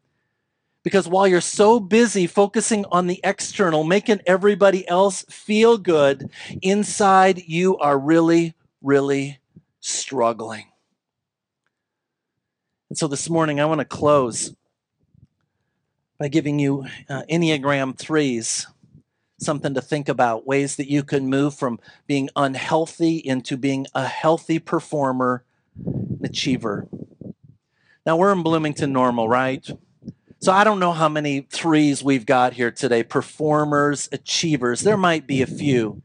Because 0.84 1.08
while 1.08 1.26
you're 1.26 1.40
so 1.40 1.80
busy 1.80 2.28
focusing 2.28 2.84
on 2.92 3.08
the 3.08 3.20
external, 3.24 3.82
making 3.82 4.20
everybody 4.26 4.86
else 4.86 5.24
feel 5.28 5.76
good, 5.76 6.30
inside 6.62 7.42
you 7.48 7.78
are 7.78 7.98
really, 7.98 8.54
really 8.80 9.40
struggling. 9.80 10.69
And 12.90 12.98
so 12.98 13.06
this 13.06 13.30
morning, 13.30 13.60
I 13.60 13.66
want 13.66 13.78
to 13.78 13.84
close 13.84 14.52
by 16.18 16.26
giving 16.26 16.58
you 16.58 16.86
uh, 17.08 17.22
Enneagram 17.30 17.96
threes, 17.96 18.66
something 19.38 19.74
to 19.74 19.80
think 19.80 20.08
about, 20.08 20.44
ways 20.44 20.74
that 20.74 20.90
you 20.90 21.04
can 21.04 21.28
move 21.28 21.54
from 21.54 21.78
being 22.08 22.28
unhealthy 22.34 23.18
into 23.18 23.56
being 23.56 23.86
a 23.94 24.06
healthy 24.06 24.58
performer, 24.58 25.44
achiever. 26.20 26.88
Now, 28.04 28.16
we're 28.16 28.32
in 28.32 28.42
Bloomington 28.42 28.92
Normal, 28.92 29.28
right? 29.28 29.64
So 30.40 30.50
I 30.50 30.64
don't 30.64 30.80
know 30.80 30.92
how 30.92 31.08
many 31.08 31.42
threes 31.42 32.02
we've 32.02 32.26
got 32.26 32.54
here 32.54 32.72
today 32.72 33.04
performers, 33.04 34.08
achievers. 34.10 34.80
There 34.80 34.96
might 34.96 35.28
be 35.28 35.42
a 35.42 35.46
few. 35.46 36.02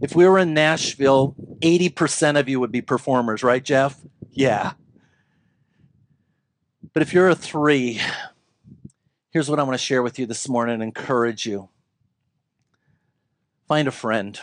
If 0.00 0.16
we 0.16 0.26
were 0.26 0.38
in 0.38 0.54
Nashville, 0.54 1.34
80% 1.60 2.40
of 2.40 2.48
you 2.48 2.58
would 2.58 2.72
be 2.72 2.80
performers, 2.80 3.42
right, 3.42 3.62
Jeff? 3.62 4.00
Yeah. 4.30 4.72
But 6.92 7.02
if 7.02 7.14
you're 7.14 7.30
a 7.30 7.34
three, 7.34 8.00
here's 9.30 9.48
what 9.48 9.58
I 9.58 9.62
want 9.62 9.74
to 9.74 9.84
share 9.84 10.02
with 10.02 10.18
you 10.18 10.26
this 10.26 10.46
morning 10.46 10.74
and 10.74 10.82
encourage 10.82 11.46
you 11.46 11.70
find 13.66 13.88
a 13.88 13.92
friend. 13.92 14.38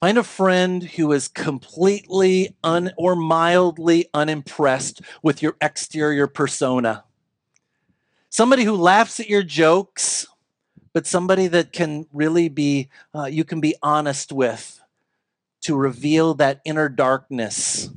Find 0.00 0.16
a 0.16 0.22
friend 0.22 0.84
who 0.84 1.10
is 1.10 1.26
completely 1.26 2.54
un, 2.62 2.92
or 2.96 3.16
mildly 3.16 4.08
unimpressed 4.14 5.00
with 5.20 5.42
your 5.42 5.56
exterior 5.60 6.28
persona. 6.28 7.02
Somebody 8.28 8.62
who 8.62 8.76
laughs 8.76 9.18
at 9.18 9.28
your 9.28 9.42
jokes, 9.42 10.26
but 10.92 11.08
somebody 11.08 11.48
that 11.48 11.72
can 11.72 12.06
really 12.12 12.48
be, 12.48 12.88
uh, 13.12 13.24
you 13.24 13.42
can 13.42 13.60
be 13.60 13.74
honest 13.82 14.30
with 14.30 14.80
to 15.62 15.74
reveal 15.74 16.34
that 16.34 16.60
inner 16.64 16.88
darkness. 16.88 17.88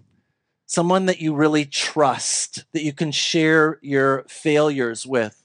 Someone 0.68 1.08
that 1.08 1.20
you 1.20 1.34
really 1.34 1.66
trust, 1.66 2.66
that 2.74 2.84
you 2.84 2.94
can 2.94 3.12
share 3.12 3.80
your 3.82 4.26
failures 4.28 5.08
with. 5.08 5.44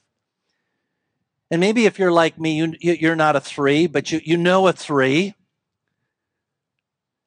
And 1.49 1.59
maybe 1.59 1.85
if 1.85 1.97
you're 1.97 2.11
like 2.11 2.39
me, 2.39 2.57
you, 2.57 2.75
you're 2.79 3.15
not 3.15 3.35
a 3.35 3.41
three, 3.41 3.87
but 3.87 4.11
you, 4.11 4.21
you 4.23 4.37
know 4.37 4.67
a 4.67 4.73
three 4.73 5.33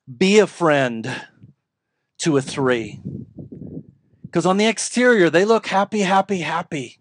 be 0.06 0.38
a 0.38 0.46
friend 0.46 1.22
to 2.18 2.36
a 2.36 2.42
three. 2.42 3.00
Because 4.22 4.46
on 4.46 4.56
the 4.56 4.66
exterior, 4.66 5.30
they 5.30 5.44
look 5.44 5.66
happy, 5.66 6.00
happy, 6.00 6.38
happy. 6.38 6.98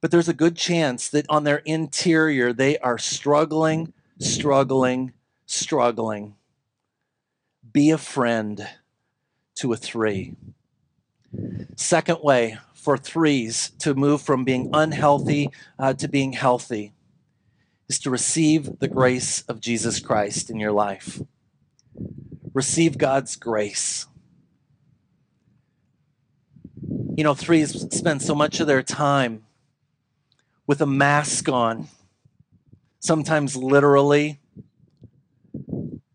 But 0.00 0.10
there's 0.10 0.28
a 0.28 0.34
good 0.34 0.56
chance 0.56 1.08
that 1.08 1.26
on 1.28 1.44
their 1.44 1.58
interior, 1.58 2.52
they 2.52 2.78
are 2.78 2.98
struggling, 2.98 3.92
struggling, 4.20 5.12
struggling. 5.46 6.36
Be 7.72 7.90
a 7.90 7.98
friend 7.98 8.68
to 9.58 9.72
a 9.72 9.76
three. 9.76 10.34
Second 11.76 12.18
way 12.22 12.58
for 12.74 12.96
threes 12.96 13.70
to 13.80 13.94
move 13.94 14.22
from 14.22 14.44
being 14.44 14.70
unhealthy 14.72 15.50
uh, 15.78 15.92
to 15.94 16.08
being 16.08 16.32
healthy 16.32 16.92
is 17.88 17.98
to 18.00 18.10
receive 18.10 18.78
the 18.78 18.88
grace 18.88 19.42
of 19.42 19.60
Jesus 19.60 20.00
Christ 20.00 20.50
in 20.50 20.58
your 20.58 20.72
life 20.72 21.20
receive 22.58 22.98
God's 22.98 23.36
grace. 23.36 24.06
You 27.16 27.24
know, 27.24 27.34
threes 27.34 27.86
spend 27.94 28.22
so 28.22 28.34
much 28.34 28.60
of 28.60 28.66
their 28.66 28.82
time 28.82 29.44
with 30.66 30.80
a 30.80 30.86
mask 30.86 31.48
on, 31.48 31.88
sometimes 33.00 33.56
literally, 33.56 34.40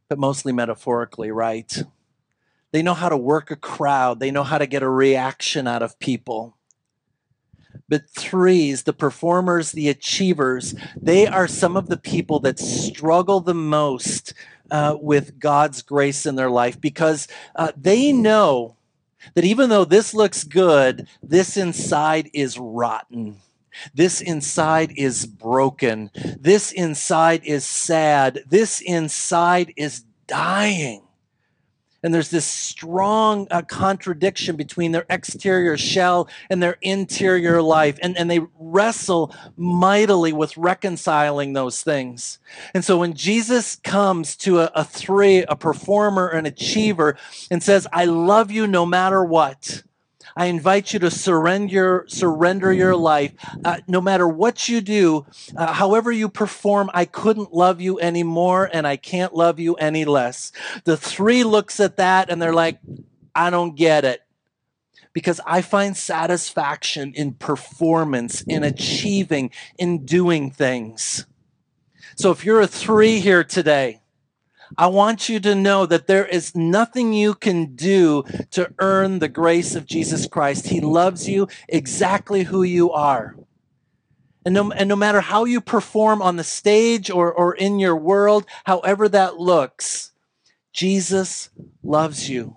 but 0.10 0.18
mostly 0.18 0.52
metaphorically, 0.52 1.32
right? 1.32 1.84
They 2.74 2.82
know 2.82 2.96
how 2.96 3.08
to 3.08 3.16
work 3.16 3.52
a 3.52 3.56
crowd, 3.56 4.20
they 4.20 4.32
know 4.32 4.44
how 4.44 4.58
to 4.58 4.66
get 4.66 4.82
a 4.82 4.90
reaction 4.90 5.68
out 5.68 5.84
of 5.84 6.00
people. 6.00 6.58
But 7.88 8.10
threes, 8.10 8.84
the 8.84 8.94
performers, 8.94 9.72
the 9.72 9.90
achievers, 9.90 10.74
they 11.00 11.28
are 11.28 11.48
some 11.48 11.78
of 11.78 11.88
the 11.88 11.98
people 11.98 12.40
that 12.40 12.58
struggle 12.58 13.42
the 13.42 13.54
most 13.54 14.34
uh, 14.72 14.98
with 15.00 15.38
God's 15.38 15.84
grace 15.84 16.26
in 16.26 16.36
their 16.36 16.50
life 16.50 16.82
because 16.82 17.28
uh, 17.56 17.72
they 17.78 18.12
know 18.12 18.76
that 19.36 19.46
even 19.46 19.70
though 19.70 19.86
this 19.86 20.16
looks 20.16 20.44
good, 20.44 21.08
this 21.22 21.56
inside 21.56 22.32
is 22.34 22.58
rotten. 22.58 23.38
This 23.94 24.20
inside 24.20 24.94
is 24.98 25.28
broken. 25.28 26.10
This 26.40 26.72
inside 26.72 27.44
is 27.44 27.66
sad. 27.66 28.40
This 28.48 28.82
inside 28.82 29.74
is 29.78 30.04
dying 30.26 31.04
and 32.04 32.14
there's 32.14 32.30
this 32.30 32.46
strong 32.46 33.48
uh, 33.50 33.62
contradiction 33.64 34.56
between 34.56 34.92
their 34.92 35.06
exterior 35.10 35.78
shell 35.78 36.28
and 36.50 36.62
their 36.62 36.78
interior 36.82 37.62
life. 37.62 37.98
And, 38.02 38.18
and 38.18 38.30
they 38.30 38.42
wrestle 38.60 39.34
mightily 39.56 40.34
with 40.34 40.56
reconciling 40.58 41.54
those 41.54 41.82
things. 41.82 42.40
And 42.74 42.84
so 42.84 42.98
when 42.98 43.14
jesus 43.14 43.78
comes 43.78 44.36
to 44.36 44.60
a, 44.60 44.72
a 44.76 44.84
three 44.84 45.44
a 45.44 45.56
performer 45.56 46.28
an 46.28 46.46
achiever 46.46 47.18
and 47.50 47.62
says 47.62 47.88
i 47.94 48.06
love 48.06 48.52
you 48.52 48.68
no 48.68 48.86
matter 48.86 49.24
what 49.24 49.84
I 50.36 50.46
invite 50.48 50.94
you 50.94 51.00
to 51.00 51.12
surrender, 51.12 52.06
surrender 52.08 52.74
your 52.74 52.96
life. 52.96 53.34
Uh, 53.64 53.78
no 53.88 54.02
matter 54.02 54.28
what 54.28 54.68
you 54.68 54.82
do, 54.82 55.26
uh, 55.56 55.74
however 55.74 56.12
you 56.12 56.30
perform, 56.30 56.90
I 56.94 57.06
couldn't 57.06 57.54
love 57.54 57.82
you 57.82 58.00
anymore 58.00 58.70
and 58.72 58.88
I 58.88 58.98
can't 58.98 59.34
love 59.36 59.60
you 59.60 59.76
any 59.76 60.06
less. 60.06 60.52
The 60.86 60.98
three 60.98 61.44
looks 61.44 61.80
at 61.80 61.98
that 61.98 62.30
and 62.30 62.42
they're 62.42 62.54
like, 62.54 62.80
I 63.36 63.50
don't 63.50 63.76
get 63.76 64.06
it. 64.06 64.22
Because 65.14 65.40
I 65.46 65.62
find 65.62 65.96
satisfaction 65.96 67.14
in 67.14 67.34
performance, 67.34 68.42
in 68.42 68.64
achieving, 68.64 69.52
in 69.78 70.06
doing 70.06 70.50
things. 70.50 71.28
So 72.16 72.32
if 72.32 72.44
you're 72.44 72.62
a 72.62 72.68
three 72.68 73.20
here 73.20 73.44
today, 73.44 74.03
I 74.78 74.88
want 74.88 75.30
you 75.30 75.40
to 75.42 75.56
know 75.56 75.86
that 75.86 76.08
there 76.08 76.26
is 76.26 76.56
nothing 76.56 77.14
you 77.14 77.36
can 77.36 77.76
do 77.76 78.24
to 78.52 78.74
earn 78.80 79.20
the 79.20 79.28
grace 79.28 79.76
of 79.76 79.86
Jesus 79.86 80.28
Christ. 80.28 80.68
He 80.68 80.82
loves 80.82 81.30
you 81.30 81.48
exactly 81.68 82.44
who 82.44 82.64
you 82.64 82.92
are. 82.92 83.36
And 84.46 84.54
no, 84.54 84.72
and 84.72 84.90
no 84.90 84.96
matter 84.96 85.22
how 85.22 85.46
you 85.46 85.62
perform 85.62 86.22
on 86.22 86.36
the 86.36 86.44
stage 86.44 87.10
or, 87.10 87.32
or 87.32 87.56
in 87.56 87.80
your 87.80 87.96
world, 87.96 88.46
however 88.66 89.08
that 89.10 89.38
looks, 89.38 90.12
Jesus 90.74 91.50
loves 91.82 92.30
you 92.30 92.56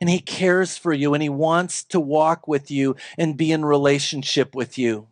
and 0.00 0.08
he 0.08 0.20
cares 0.20 0.76
for 0.76 0.92
you 0.92 1.14
and 1.14 1.22
he 1.22 1.28
wants 1.28 1.82
to 1.84 1.98
walk 1.98 2.46
with 2.46 2.70
you 2.70 2.94
and 3.16 3.36
be 3.36 3.50
in 3.50 3.64
relationship 3.64 4.54
with 4.54 4.78
you. 4.78 5.08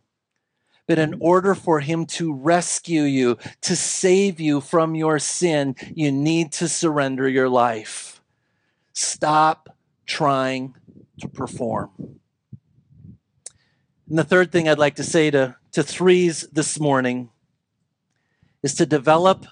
But 0.87 0.99
in 0.99 1.11
mm-hmm. 1.11 1.21
order 1.21 1.53
for 1.55 1.81
him 1.81 2.05
to 2.07 2.33
rescue 2.33 3.03
you, 3.03 3.37
to 3.61 3.75
save 3.75 4.39
you 4.39 4.61
from 4.61 4.95
your 4.95 5.19
sin, 5.19 5.75
you 5.93 6.11
need 6.11 6.51
to 6.53 6.67
surrender 6.67 7.27
your 7.27 7.49
life. 7.49 8.21
Stop 8.93 9.75
trying 10.05 10.75
to 11.19 11.27
perform. 11.27 11.91
And 14.09 14.17
the 14.17 14.23
third 14.23 14.51
thing 14.51 14.69
I'd 14.69 14.79
like 14.79 14.95
to 14.95 15.03
say 15.03 15.29
to, 15.31 15.57
to 15.73 15.83
threes 15.83 16.47
this 16.51 16.79
morning 16.79 17.29
is 18.63 18.73
to 18.75 18.85
develop 18.85 19.45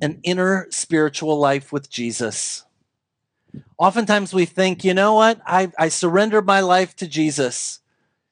an 0.00 0.20
inner 0.22 0.66
spiritual 0.70 1.38
life 1.38 1.72
with 1.72 1.90
Jesus. 1.90 2.64
Oftentimes 3.78 4.32
we 4.34 4.46
think, 4.46 4.84
you 4.84 4.94
know 4.94 5.14
what? 5.14 5.40
I, 5.46 5.70
I 5.78 5.88
surrendered 5.88 6.46
my 6.46 6.60
life 6.60 6.96
to 6.96 7.06
Jesus. 7.06 7.80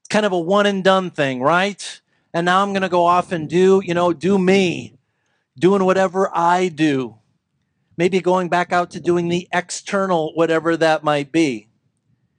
It's 0.00 0.08
kind 0.08 0.26
of 0.26 0.32
a 0.32 0.40
one 0.40 0.66
and 0.66 0.82
done 0.82 1.10
thing, 1.10 1.42
right? 1.42 2.00
And 2.34 2.44
now 2.46 2.62
I'm 2.62 2.72
going 2.72 2.82
to 2.82 2.88
go 2.88 3.04
off 3.04 3.32
and 3.32 3.48
do, 3.48 3.82
you 3.84 3.94
know, 3.94 4.12
do 4.12 4.38
me, 4.38 4.96
doing 5.58 5.84
whatever 5.84 6.30
I 6.34 6.68
do. 6.68 7.18
Maybe 7.96 8.20
going 8.20 8.48
back 8.48 8.72
out 8.72 8.90
to 8.92 9.00
doing 9.00 9.28
the 9.28 9.48
external, 9.52 10.34
whatever 10.34 10.76
that 10.76 11.04
might 11.04 11.30
be. 11.30 11.68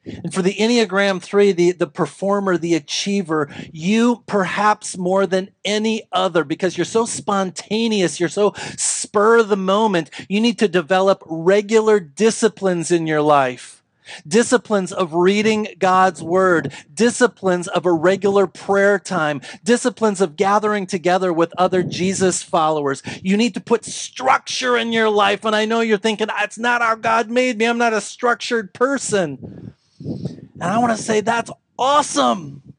And 0.05 0.33
for 0.33 0.41
the 0.41 0.55
Enneagram 0.55 1.21
3, 1.21 1.51
the, 1.53 1.71
the 1.71 1.87
performer, 1.87 2.57
the 2.57 2.75
achiever, 2.75 3.49
you 3.71 4.23
perhaps 4.25 4.97
more 4.97 5.25
than 5.25 5.51
any 5.63 6.03
other, 6.11 6.43
because 6.43 6.77
you're 6.77 6.85
so 6.85 7.05
spontaneous, 7.05 8.19
you're 8.19 8.27
so 8.27 8.53
spur 8.75 9.37
of 9.37 9.47
the 9.47 9.55
moment, 9.55 10.09
you 10.27 10.41
need 10.41 10.59
to 10.59 10.67
develop 10.67 11.23
regular 11.25 11.99
disciplines 11.99 12.91
in 12.91 13.07
your 13.07 13.21
life 13.21 13.82
disciplines 14.27 14.91
of 14.91 15.13
reading 15.13 15.67
God's 15.79 16.21
word, 16.21 16.73
disciplines 16.93 17.67
of 17.67 17.85
a 17.85 17.91
regular 17.91 18.47
prayer 18.47 18.99
time, 18.99 19.41
disciplines 19.63 20.21
of 20.21 20.35
gathering 20.35 20.85
together 20.85 21.31
with 21.31 21.53
other 21.57 21.83
Jesus 21.83 22.43
followers. 22.43 23.01
You 23.21 23.37
need 23.37 23.53
to 23.53 23.61
put 23.61 23.85
structure 23.85 24.77
in 24.77 24.91
your 24.91 25.09
life. 25.09 25.45
And 25.45 25.55
I 25.55 25.65
know 25.65 25.81
you're 25.81 25.97
thinking, 25.97 26.27
it's 26.41 26.57
not 26.57 26.81
how 26.81 26.95
God 26.95 27.29
made 27.29 27.57
me. 27.57 27.65
I'm 27.65 27.77
not 27.77 27.93
a 27.93 28.01
structured 28.01 28.73
person. 28.73 29.73
And 29.99 30.63
I 30.63 30.77
want 30.79 30.95
to 30.95 31.01
say, 31.01 31.21
that's 31.21 31.51
awesome. 31.77 32.72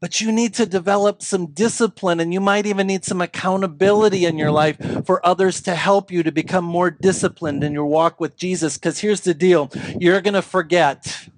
But 0.00 0.20
you 0.20 0.30
need 0.30 0.54
to 0.54 0.66
develop 0.66 1.22
some 1.22 1.46
discipline 1.46 2.20
and 2.20 2.32
you 2.32 2.40
might 2.40 2.66
even 2.66 2.86
need 2.86 3.04
some 3.04 3.20
accountability 3.20 4.24
in 4.26 4.38
your 4.38 4.52
life 4.52 4.78
for 5.04 5.24
others 5.26 5.60
to 5.62 5.74
help 5.74 6.12
you 6.12 6.22
to 6.22 6.30
become 6.30 6.64
more 6.64 6.90
disciplined 6.90 7.64
in 7.64 7.72
your 7.72 7.86
walk 7.86 8.20
with 8.20 8.36
Jesus. 8.36 8.78
Because 8.78 9.00
here's 9.00 9.22
the 9.22 9.34
deal 9.34 9.70
you're 9.98 10.20
going 10.20 10.34
to 10.34 10.42
forget 10.42 11.28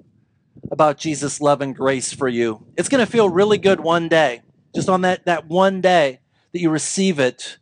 about 0.71 0.99
Jesus' 0.99 1.41
love 1.41 1.63
and 1.63 1.75
grace 1.75 2.13
for 2.13 2.29
you. 2.29 2.67
It's 2.77 2.89
going 2.89 3.05
to 3.05 3.11
feel 3.11 3.29
really 3.29 3.59
good 3.59 3.81
one 3.81 4.09
day, 4.09 4.43
just 4.75 4.89
on 4.89 5.01
that, 5.03 5.25
that 5.25 5.47
one 5.47 5.81
day 5.81 6.21
that 6.53 6.61
you 6.61 6.71
receive 6.71 7.19
it. 7.19 7.59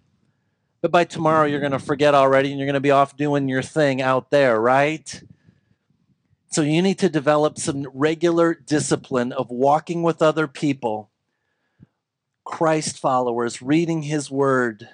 But 0.80 0.90
by 0.90 1.04
tomorrow, 1.04 1.46
you're 1.46 1.60
going 1.60 1.72
to 1.72 1.78
forget 1.78 2.14
already 2.14 2.50
and 2.50 2.58
you're 2.58 2.66
going 2.66 2.74
to 2.74 2.80
be 2.80 2.90
off 2.90 3.16
doing 3.16 3.48
your 3.48 3.62
thing 3.62 4.00
out 4.02 4.30
there, 4.30 4.60
right? 4.60 5.22
So 6.50 6.62
you 6.62 6.80
need 6.80 6.98
to 7.00 7.10
develop 7.10 7.58
some 7.58 7.86
regular 7.92 8.54
discipline 8.54 9.32
of 9.32 9.50
walking 9.50 10.02
with 10.02 10.22
other 10.22 10.48
people, 10.48 11.10
Christ 12.44 12.98
followers, 12.98 13.60
reading 13.60 14.02
his 14.02 14.30
word, 14.30 14.88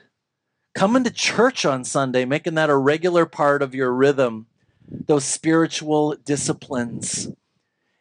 coming 0.75 1.05
to 1.05 1.13
church 1.13 1.65
on 1.65 1.85
Sunday, 1.85 2.25
making 2.25 2.55
that 2.55 2.71
a 2.71 2.77
regular 2.77 3.25
part 3.25 3.63
of 3.63 3.73
your 3.73 3.93
rhythm, 3.93 4.47
those 5.07 5.25
spiritual 5.25 6.17
disciplines. 6.25 7.29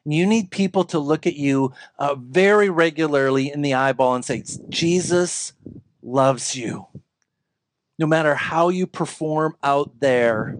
You 0.04 0.26
need 0.26 0.50
people 0.50 0.84
to 0.86 0.98
look 0.98 1.28
at 1.28 1.36
you 1.36 1.74
uh, 2.00 2.16
very 2.16 2.72
regularly 2.72 3.52
in 3.52 3.62
the 3.62 3.76
eyeball 3.76 4.16
and 4.16 4.26
say, 4.26 4.44
Jesus 4.70 5.54
loves 6.02 6.56
you. 6.56 6.88
No 8.00 8.08
matter 8.08 8.34
how 8.34 8.70
you 8.70 8.88
perform 8.88 9.56
out 9.62 10.00
there, 10.00 10.58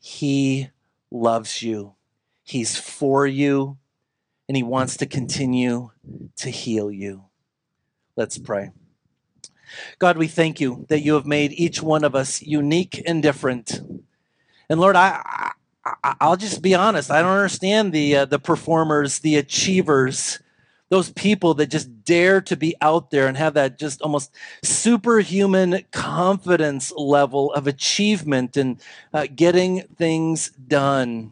He 0.00 0.70
loves 1.10 1.62
you. 1.62 1.94
He's 2.48 2.76
for 2.76 3.26
you, 3.26 3.76
and 4.48 4.56
He 4.56 4.62
wants 4.62 4.96
to 4.98 5.06
continue 5.06 5.90
to 6.36 6.50
heal 6.50 6.90
you. 6.90 7.24
Let's 8.16 8.38
pray. 8.38 8.70
God, 9.98 10.16
we 10.16 10.28
thank 10.28 10.60
you 10.60 10.86
that 10.88 11.00
you 11.00 11.14
have 11.14 11.26
made 11.26 11.52
each 11.52 11.82
one 11.82 12.04
of 12.04 12.14
us 12.14 12.40
unique 12.42 13.02
and 13.06 13.22
different. 13.22 13.80
And 14.70 14.80
Lord, 14.80 14.96
I, 14.96 15.52
I 16.02 16.28
will 16.28 16.36
just 16.36 16.62
be 16.62 16.74
honest. 16.74 17.10
I 17.10 17.20
don't 17.22 17.36
understand 17.36 17.92
the 17.92 18.16
uh, 18.16 18.24
the 18.24 18.38
performers, 18.38 19.20
the 19.20 19.36
achievers, 19.36 20.38
those 20.88 21.12
people 21.12 21.54
that 21.54 21.66
just 21.66 22.04
dare 22.04 22.40
to 22.42 22.56
be 22.56 22.74
out 22.80 23.10
there 23.10 23.26
and 23.26 23.36
have 23.36 23.54
that 23.54 23.78
just 23.78 24.00
almost 24.02 24.32
superhuman 24.62 25.84
confidence 25.92 26.92
level 26.96 27.52
of 27.52 27.66
achievement 27.66 28.56
and 28.56 28.80
uh, 29.12 29.26
getting 29.34 29.82
things 29.96 30.50
done. 30.50 31.30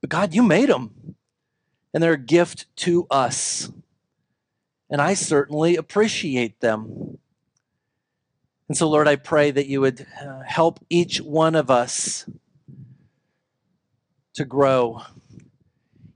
But 0.00 0.10
God, 0.10 0.34
you 0.34 0.42
made 0.42 0.68
them, 0.68 1.16
and 1.92 2.02
they're 2.02 2.12
a 2.12 2.18
gift 2.18 2.66
to 2.76 3.06
us. 3.10 3.70
And 4.90 5.00
I 5.00 5.14
certainly 5.14 5.76
appreciate 5.76 6.60
them. 6.60 7.18
And 8.68 8.76
so, 8.76 8.88
Lord, 8.88 9.08
I 9.08 9.16
pray 9.16 9.50
that 9.50 9.66
you 9.66 9.80
would 9.80 10.06
uh, 10.22 10.40
help 10.40 10.84
each 10.90 11.20
one 11.20 11.54
of 11.54 11.70
us 11.70 12.26
to 14.34 14.44
grow, 14.44 15.02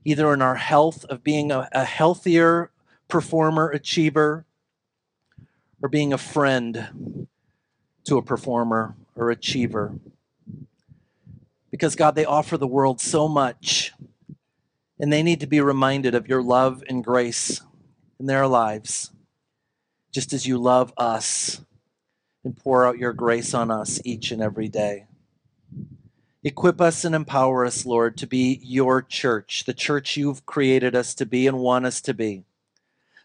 either 0.05 0.33
in 0.33 0.41
our 0.41 0.55
health 0.55 1.03
of 1.05 1.23
being 1.23 1.51
a, 1.51 1.67
a 1.71 1.83
healthier 1.83 2.71
performer, 3.07 3.69
achiever, 3.69 4.45
or 5.81 5.89
being 5.89 6.13
a 6.13 6.17
friend 6.17 7.27
to 8.05 8.17
a 8.17 8.21
performer 8.21 8.95
or 9.15 9.29
achiever. 9.29 9.95
Because, 11.73 11.95
God, 11.95 12.13
they 12.13 12.23
offer 12.23 12.55
the 12.55 12.67
world 12.67 13.01
so 13.01 13.27
much, 13.27 13.93
and 14.99 15.11
they 15.11 15.23
need 15.23 15.39
to 15.39 15.47
be 15.47 15.59
reminded 15.59 16.13
of 16.13 16.27
your 16.27 16.43
love 16.43 16.83
and 16.87 17.03
grace 17.03 17.61
in 18.19 18.27
their 18.27 18.45
lives, 18.45 19.09
just 20.13 20.33
as 20.33 20.45
you 20.45 20.59
love 20.59 20.93
us 20.97 21.61
and 22.43 22.55
pour 22.55 22.85
out 22.85 22.99
your 22.99 23.11
grace 23.11 23.55
on 23.55 23.71
us 23.71 23.99
each 24.05 24.29
and 24.31 24.39
every 24.39 24.67
day. 24.67 25.07
Equip 26.43 26.79
us 26.79 27.03
and 27.03 27.15
empower 27.15 27.65
us, 27.65 27.87
Lord, 27.87 28.17
to 28.17 28.27
be 28.27 28.59
your 28.61 29.01
church, 29.01 29.63
the 29.65 29.73
church 29.73 30.15
you've 30.15 30.45
created 30.45 30.95
us 30.95 31.15
to 31.15 31.25
be 31.25 31.47
and 31.47 31.57
want 31.57 31.87
us 31.87 32.01
to 32.01 32.13
be, 32.13 32.43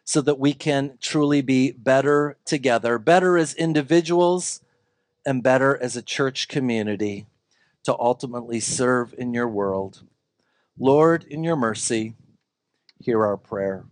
so 0.04 0.22
that 0.22 0.38
we 0.38 0.54
can 0.54 0.96
truly 1.02 1.42
be 1.42 1.72
better 1.72 2.38
together, 2.46 2.98
better 2.98 3.36
as 3.36 3.52
individuals, 3.52 4.62
and 5.26 5.42
better 5.42 5.76
as 5.82 5.98
a 5.98 6.02
church 6.02 6.48
community 6.48 7.26
to 7.88 7.98
ultimately 7.98 8.60
serve 8.60 9.14
in 9.16 9.32
your 9.32 9.48
world. 9.48 10.02
Lord, 10.78 11.24
in 11.24 11.42
your 11.42 11.56
mercy, 11.56 12.12
hear 13.00 13.24
our 13.24 13.38
prayer. 13.38 13.86